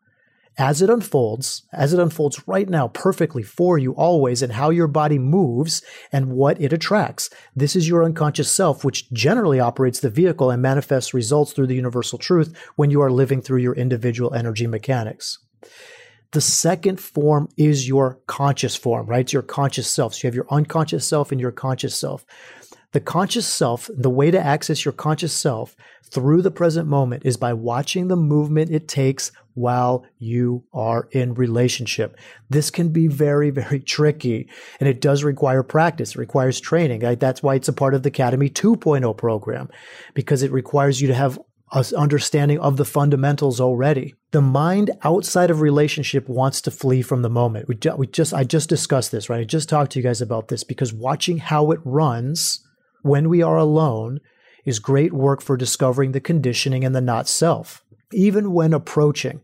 As 0.60 0.82
it 0.82 0.89
unfolds, 0.89 1.67
as 1.71 1.93
it 1.93 1.99
unfolds 1.99 2.47
right 2.47 2.67
now 2.67 2.88
perfectly 2.88 3.43
for 3.43 3.77
you 3.77 3.91
always, 3.91 4.41
and 4.41 4.53
how 4.53 4.71
your 4.71 4.88
body 4.88 5.19
moves 5.19 5.84
and 6.12 6.32
what 6.32 6.60
it 6.60 6.73
attracts. 6.73 7.30
This 7.56 7.75
is 7.75 7.88
your 7.88 8.03
unconscious 8.03 8.49
self, 8.49 8.84
which 8.84 9.12
generally 9.12 9.60
operates 9.60 9.99
the 9.99 10.10
vehicle 10.10 10.49
and 10.49 10.60
manifests 10.60 11.13
results 11.13 11.53
through 11.53 11.67
the 11.67 11.75
universal 11.75 12.17
truth 12.17 12.58
when 12.75 12.89
you 12.89 13.01
are 13.01 13.12
living 13.12 13.39
through 13.39 13.60
your 13.60 13.75
individual 13.75 14.34
energy 14.34 14.65
mechanics. 14.65 15.38
The 16.32 16.42
second 16.42 17.00
form 17.00 17.50
is 17.58 17.88
your 17.88 18.20
conscious 18.28 18.76
form, 18.76 19.08
right? 19.08 19.22
It's 19.22 19.34
your 19.34 19.42
conscious 19.42 19.90
self. 19.90 20.13
So 20.13 20.20
you 20.24 20.28
have 20.28 20.36
your 20.36 20.48
unconscious 20.52 21.08
self 21.08 21.32
and 21.32 21.40
your 21.40 21.52
conscious 21.52 21.98
self. 21.98 22.26
The 22.92 23.00
conscious 23.02 23.46
self, 23.46 23.90
the 23.96 24.10
way 24.10 24.32
to 24.32 24.40
access 24.40 24.86
your 24.86 24.94
conscious 24.94 25.34
self 25.34 25.76
through 26.04 26.42
the 26.42 26.52
present 26.52 26.88
moment 26.88 27.24
is 27.26 27.38
by 27.38 27.54
watching 27.54 28.08
the 28.08 28.16
movement 28.16 28.72
it 28.72 28.88
takes 28.88 29.32
while 29.54 30.06
you 30.20 30.63
are 30.74 31.10
in 31.12 31.34
relationship. 31.34 32.18
This 32.50 32.70
can 32.70 32.90
be 32.90 33.08
very, 33.08 33.50
very 33.50 33.80
tricky 33.80 34.50
and 34.80 34.88
it 34.88 35.02
does 35.02 35.24
require 35.24 35.63
practice. 35.63 36.12
It 36.12 36.20
requires 36.20 36.62
training. 36.62 37.00
That's 37.20 37.44
why 37.44 37.56
it's 37.56 37.68
a 37.68 37.74
part 37.74 37.94
of 37.94 38.04
the 38.04 38.10
Academy 38.10 38.50
2.0 38.50 39.18
program 39.18 39.70
because 40.13 40.44
it 40.44 40.52
requires 40.52 41.02
you 41.02 41.08
to 41.08 41.16
have 41.16 41.40
understanding 41.71 42.60
of 42.60 42.77
the 42.77 42.86
fundamentals 42.86 43.60
already. 43.60 44.15
The 44.32 44.41
mind 44.41 44.91
outside 45.03 45.49
of 45.49 45.62
relationship 45.62 46.27
wants 46.30 46.62
to 46.62 46.71
flee 46.71 47.01
from 47.01 47.21
the 47.21 47.30
moment. 47.30 47.67
We, 47.67 47.75
ju- 47.75 47.95
we 47.95 48.08
just 48.08 48.34
I 48.34 48.43
just 48.43 48.69
discussed 48.69 49.12
this, 49.12 49.30
right? 49.30 49.41
I 49.41 49.45
just 49.45 49.69
talked 49.69 49.91
to 49.93 49.99
you 49.99 50.03
guys 50.03 50.21
about 50.21 50.47
this 50.47 50.63
because 50.63 50.93
watching 50.93 51.38
how 51.38 51.71
it 51.71 51.80
runs 51.84 52.65
when 53.01 53.30
we 53.30 53.41
are 53.41 53.58
alone 53.58 54.19
is 54.65 54.80
great 54.80 55.13
work 55.13 55.41
for 55.41 55.58
discovering 55.58 56.12
the 56.12 56.19
conditioning 56.19 56.84
and 56.84 56.95
the 56.95 57.01
not 57.01 57.27
self. 57.27 57.84
Even 58.13 58.53
when 58.53 58.73
approaching 58.73 59.41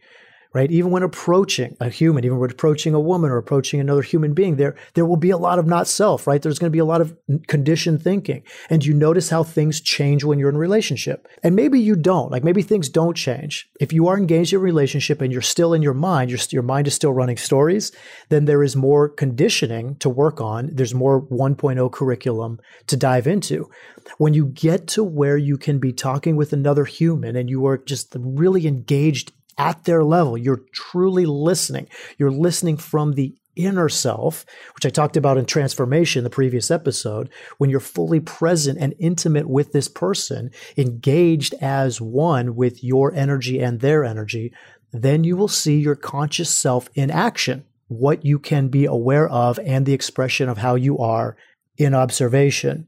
right? 0.53 0.71
Even 0.71 0.91
when 0.91 1.03
approaching 1.03 1.75
a 1.79 1.89
human, 1.89 2.23
even 2.23 2.37
when 2.37 2.51
approaching 2.51 2.93
a 2.93 2.99
woman 2.99 3.31
or 3.31 3.37
approaching 3.37 3.79
another 3.79 4.03
human 4.03 4.33
being, 4.33 4.55
there, 4.55 4.75
there 4.93 5.05
will 5.05 5.17
be 5.17 5.31
a 5.31 5.37
lot 5.37 5.57
of 5.57 5.65
not 5.65 5.87
self, 5.87 6.27
right? 6.27 6.41
There's 6.41 6.59
going 6.59 6.69
to 6.69 6.75
be 6.75 6.79
a 6.79 6.85
lot 6.85 7.01
of 7.01 7.17
conditioned 7.47 8.03
thinking. 8.03 8.43
And 8.69 8.85
you 8.85 8.93
notice 8.93 9.29
how 9.29 9.43
things 9.43 9.81
change 9.81 10.23
when 10.23 10.37
you're 10.37 10.49
in 10.49 10.55
a 10.55 10.59
relationship. 10.59 11.27
And 11.41 11.55
maybe 11.55 11.79
you 11.79 11.95
don't, 11.95 12.31
like 12.31 12.43
maybe 12.43 12.61
things 12.61 12.87
don't 12.87 13.17
change. 13.17 13.67
If 13.79 13.91
you 13.91 14.07
are 14.07 14.17
engaged 14.17 14.53
in 14.53 14.59
a 14.59 14.61
relationship 14.61 15.21
and 15.21 15.33
you're 15.33 15.41
still 15.41 15.73
in 15.73 15.81
your 15.81 15.95
mind, 15.95 16.29
your, 16.29 16.39
your 16.51 16.63
mind 16.63 16.87
is 16.87 16.93
still 16.93 17.13
running 17.13 17.37
stories, 17.37 17.91
then 18.29 18.45
there 18.45 18.63
is 18.63 18.75
more 18.75 19.09
conditioning 19.09 19.95
to 19.97 20.09
work 20.09 20.39
on. 20.39 20.69
There's 20.71 20.93
more 20.93 21.23
1.0 21.27 21.91
curriculum 21.91 22.59
to 22.87 22.95
dive 22.95 23.25
into. 23.25 23.69
When 24.17 24.33
you 24.33 24.45
get 24.45 24.87
to 24.89 25.03
where 25.03 25.37
you 25.37 25.57
can 25.57 25.79
be 25.79 25.93
talking 25.93 26.35
with 26.35 26.53
another 26.53 26.85
human 26.85 27.35
and 27.35 27.49
you 27.49 27.65
are 27.65 27.77
just 27.77 28.15
really 28.19 28.67
engaged 28.67 29.31
at 29.57 29.83
their 29.83 30.03
level. 30.03 30.37
You're 30.37 30.63
truly 30.71 31.25
listening. 31.25 31.87
You're 32.17 32.31
listening 32.31 32.77
from 32.77 33.13
the 33.13 33.35
inner 33.55 33.89
self, 33.89 34.45
which 34.75 34.85
I 34.85 34.89
talked 34.89 35.17
about 35.17 35.37
in 35.37 35.45
transformation, 35.45 36.23
the 36.23 36.29
previous 36.29 36.71
episode, 36.71 37.29
when 37.57 37.69
you're 37.69 37.79
fully 37.79 38.19
present 38.19 38.79
and 38.79 38.95
intimate 38.99 39.47
with 39.47 39.71
this 39.71 39.87
person, 39.87 40.51
engaged 40.77 41.53
as 41.61 42.01
one 42.01 42.55
with 42.55 42.83
your 42.83 43.13
energy 43.13 43.59
and 43.59 43.79
their 43.79 44.03
energy, 44.03 44.53
then 44.91 45.23
you 45.23 45.35
will 45.35 45.47
see 45.47 45.79
your 45.79 45.95
conscious 45.95 46.49
self 46.49 46.89
in 46.93 47.11
action, 47.11 47.65
what 47.87 48.25
you 48.25 48.39
can 48.39 48.69
be 48.69 48.85
aware 48.85 49.27
of 49.29 49.59
and 49.59 49.85
the 49.85 49.93
expression 49.93 50.49
of 50.49 50.57
how 50.57 50.75
you 50.75 50.97
are 50.99 51.35
in 51.77 51.93
observation. 51.93 52.87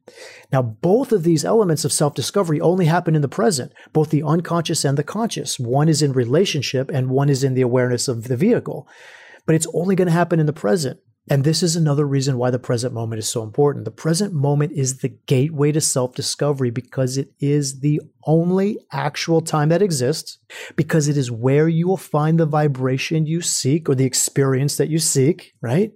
Now, 0.51 0.61
both 0.61 1.11
of 1.11 1.23
these 1.23 1.43
elements 1.43 1.85
of 1.85 1.91
self 1.91 2.13
discovery 2.13 2.61
only 2.61 2.85
happen 2.85 3.15
in 3.15 3.21
the 3.21 3.27
present, 3.27 3.73
both 3.93 4.09
the 4.09 4.23
unconscious 4.23 4.85
and 4.85 4.97
the 4.97 5.03
conscious. 5.03 5.59
One 5.59 5.89
is 5.89 6.01
in 6.01 6.13
relationship 6.13 6.91
and 6.93 7.09
one 7.09 7.29
is 7.29 7.43
in 7.43 7.55
the 7.55 7.61
awareness 7.61 8.07
of 8.07 8.25
the 8.25 8.37
vehicle. 8.37 8.87
But 9.45 9.55
it's 9.55 9.67
only 9.73 9.95
going 9.95 10.07
to 10.07 10.11
happen 10.11 10.39
in 10.39 10.45
the 10.45 10.53
present. 10.53 10.99
And 11.27 11.43
this 11.43 11.63
is 11.63 11.75
another 11.75 12.05
reason 12.05 12.37
why 12.37 12.51
the 12.51 12.59
present 12.59 12.93
moment 12.93 13.17
is 13.17 13.27
so 13.27 13.41
important. 13.41 13.85
The 13.85 13.91
present 13.91 14.31
moment 14.31 14.73
is 14.73 14.99
the 14.99 15.09
gateway 15.25 15.71
to 15.71 15.81
self 15.81 16.13
discovery 16.13 16.69
because 16.69 17.17
it 17.17 17.31
is 17.39 17.79
the 17.79 17.99
only 18.25 18.77
actual 18.91 19.41
time 19.41 19.69
that 19.69 19.81
exists, 19.81 20.37
because 20.75 21.07
it 21.07 21.17
is 21.17 21.31
where 21.31 21.67
you 21.67 21.87
will 21.87 21.97
find 21.97 22.39
the 22.39 22.45
vibration 22.45 23.25
you 23.25 23.41
seek 23.41 23.89
or 23.89 23.95
the 23.95 24.05
experience 24.05 24.77
that 24.77 24.89
you 24.89 24.99
seek, 24.99 25.53
right? 25.61 25.91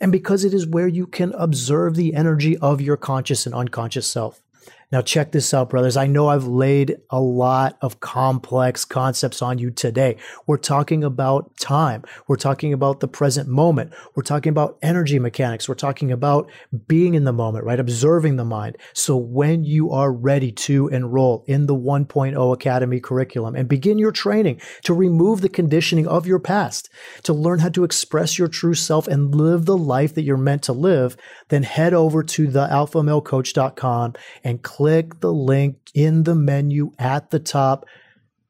And 0.00 0.12
because 0.12 0.44
it 0.44 0.54
is 0.54 0.66
where 0.66 0.88
you 0.88 1.06
can 1.06 1.32
observe 1.32 1.94
the 1.94 2.14
energy 2.14 2.56
of 2.58 2.80
your 2.80 2.96
conscious 2.96 3.46
and 3.46 3.54
unconscious 3.54 4.06
self. 4.06 4.42
Now, 4.90 5.02
check 5.02 5.32
this 5.32 5.52
out, 5.52 5.68
brothers. 5.68 5.98
I 5.98 6.06
know 6.06 6.28
I've 6.28 6.46
laid 6.46 6.96
a 7.10 7.20
lot 7.20 7.76
of 7.82 8.00
complex 8.00 8.86
concepts 8.86 9.42
on 9.42 9.58
you 9.58 9.70
today. 9.70 10.16
We're 10.46 10.56
talking 10.56 11.04
about 11.04 11.54
time. 11.58 12.04
We're 12.26 12.36
talking 12.36 12.72
about 12.72 13.00
the 13.00 13.08
present 13.08 13.50
moment. 13.50 13.92
We're 14.14 14.22
talking 14.22 14.48
about 14.48 14.78
energy 14.80 15.18
mechanics. 15.18 15.68
We're 15.68 15.74
talking 15.74 16.10
about 16.10 16.50
being 16.86 17.12
in 17.12 17.24
the 17.24 17.34
moment, 17.34 17.66
right? 17.66 17.78
Observing 17.78 18.36
the 18.36 18.46
mind. 18.46 18.78
So 18.94 19.14
when 19.14 19.62
you 19.62 19.90
are 19.90 20.10
ready 20.10 20.52
to 20.52 20.88
enroll 20.88 21.44
in 21.46 21.66
the 21.66 21.76
1.0 21.76 22.54
Academy 22.54 22.98
curriculum 22.98 23.56
and 23.56 23.68
begin 23.68 23.98
your 23.98 24.12
training 24.12 24.58
to 24.84 24.94
remove 24.94 25.42
the 25.42 25.50
conditioning 25.50 26.06
of 26.06 26.26
your 26.26 26.38
past, 26.38 26.88
to 27.24 27.34
learn 27.34 27.58
how 27.58 27.68
to 27.68 27.84
express 27.84 28.38
your 28.38 28.48
true 28.48 28.74
self 28.74 29.06
and 29.06 29.34
live 29.34 29.66
the 29.66 29.76
life 29.76 30.14
that 30.14 30.22
you're 30.22 30.38
meant 30.38 30.62
to 30.62 30.72
live, 30.72 31.14
then 31.48 31.62
head 31.62 31.92
over 31.92 32.22
to 32.22 32.48
thealphamalecoach.com 32.48 34.14
and 34.42 34.62
click 34.78 35.18
the 35.18 35.32
link 35.32 35.76
in 35.92 36.22
the 36.22 36.36
menu 36.36 36.92
at 37.00 37.30
the 37.30 37.40
top 37.40 37.84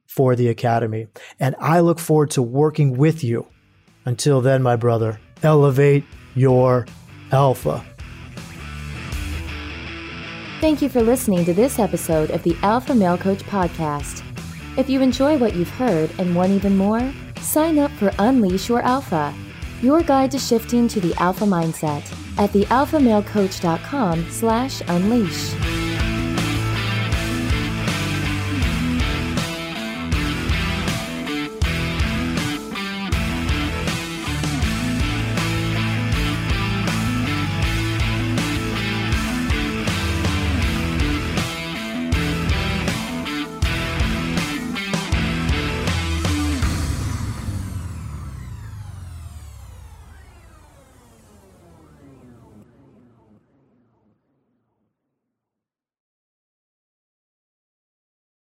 for 0.06 0.36
the 0.36 0.48
Academy. 0.48 1.06
And 1.40 1.56
I 1.58 1.80
look 1.80 1.98
forward 1.98 2.32
to 2.32 2.42
working 2.42 2.98
with 2.98 3.24
you. 3.24 3.46
Until 4.04 4.42
then, 4.42 4.62
my 4.62 4.76
brother, 4.76 5.18
elevate 5.42 6.04
your 6.34 6.84
alpha. 7.32 7.82
Thank 10.60 10.82
you 10.82 10.90
for 10.90 11.00
listening 11.00 11.46
to 11.46 11.54
this 11.54 11.78
episode 11.78 12.30
of 12.30 12.42
the 12.42 12.54
Alpha 12.60 12.94
Male 12.94 13.16
Coach 13.16 13.42
Podcast. 13.44 14.22
If 14.76 14.90
you 14.90 15.00
enjoy 15.00 15.38
what 15.38 15.56
you've 15.56 15.70
heard 15.70 16.10
and 16.18 16.36
want 16.36 16.52
even 16.52 16.76
more, 16.76 17.10
sign 17.40 17.78
up 17.78 17.90
for 17.92 18.12
Unleash 18.18 18.68
Your 18.68 18.82
Alpha, 18.82 19.32
your 19.80 20.02
guide 20.02 20.30
to 20.32 20.38
shifting 20.38 20.88
to 20.88 21.00
the 21.00 21.14
alpha 21.14 21.46
mindset 21.46 22.04
at 22.38 22.50
thealphamalecoach.com 22.50 24.30
slash 24.30 24.82
unleash. 24.88 25.67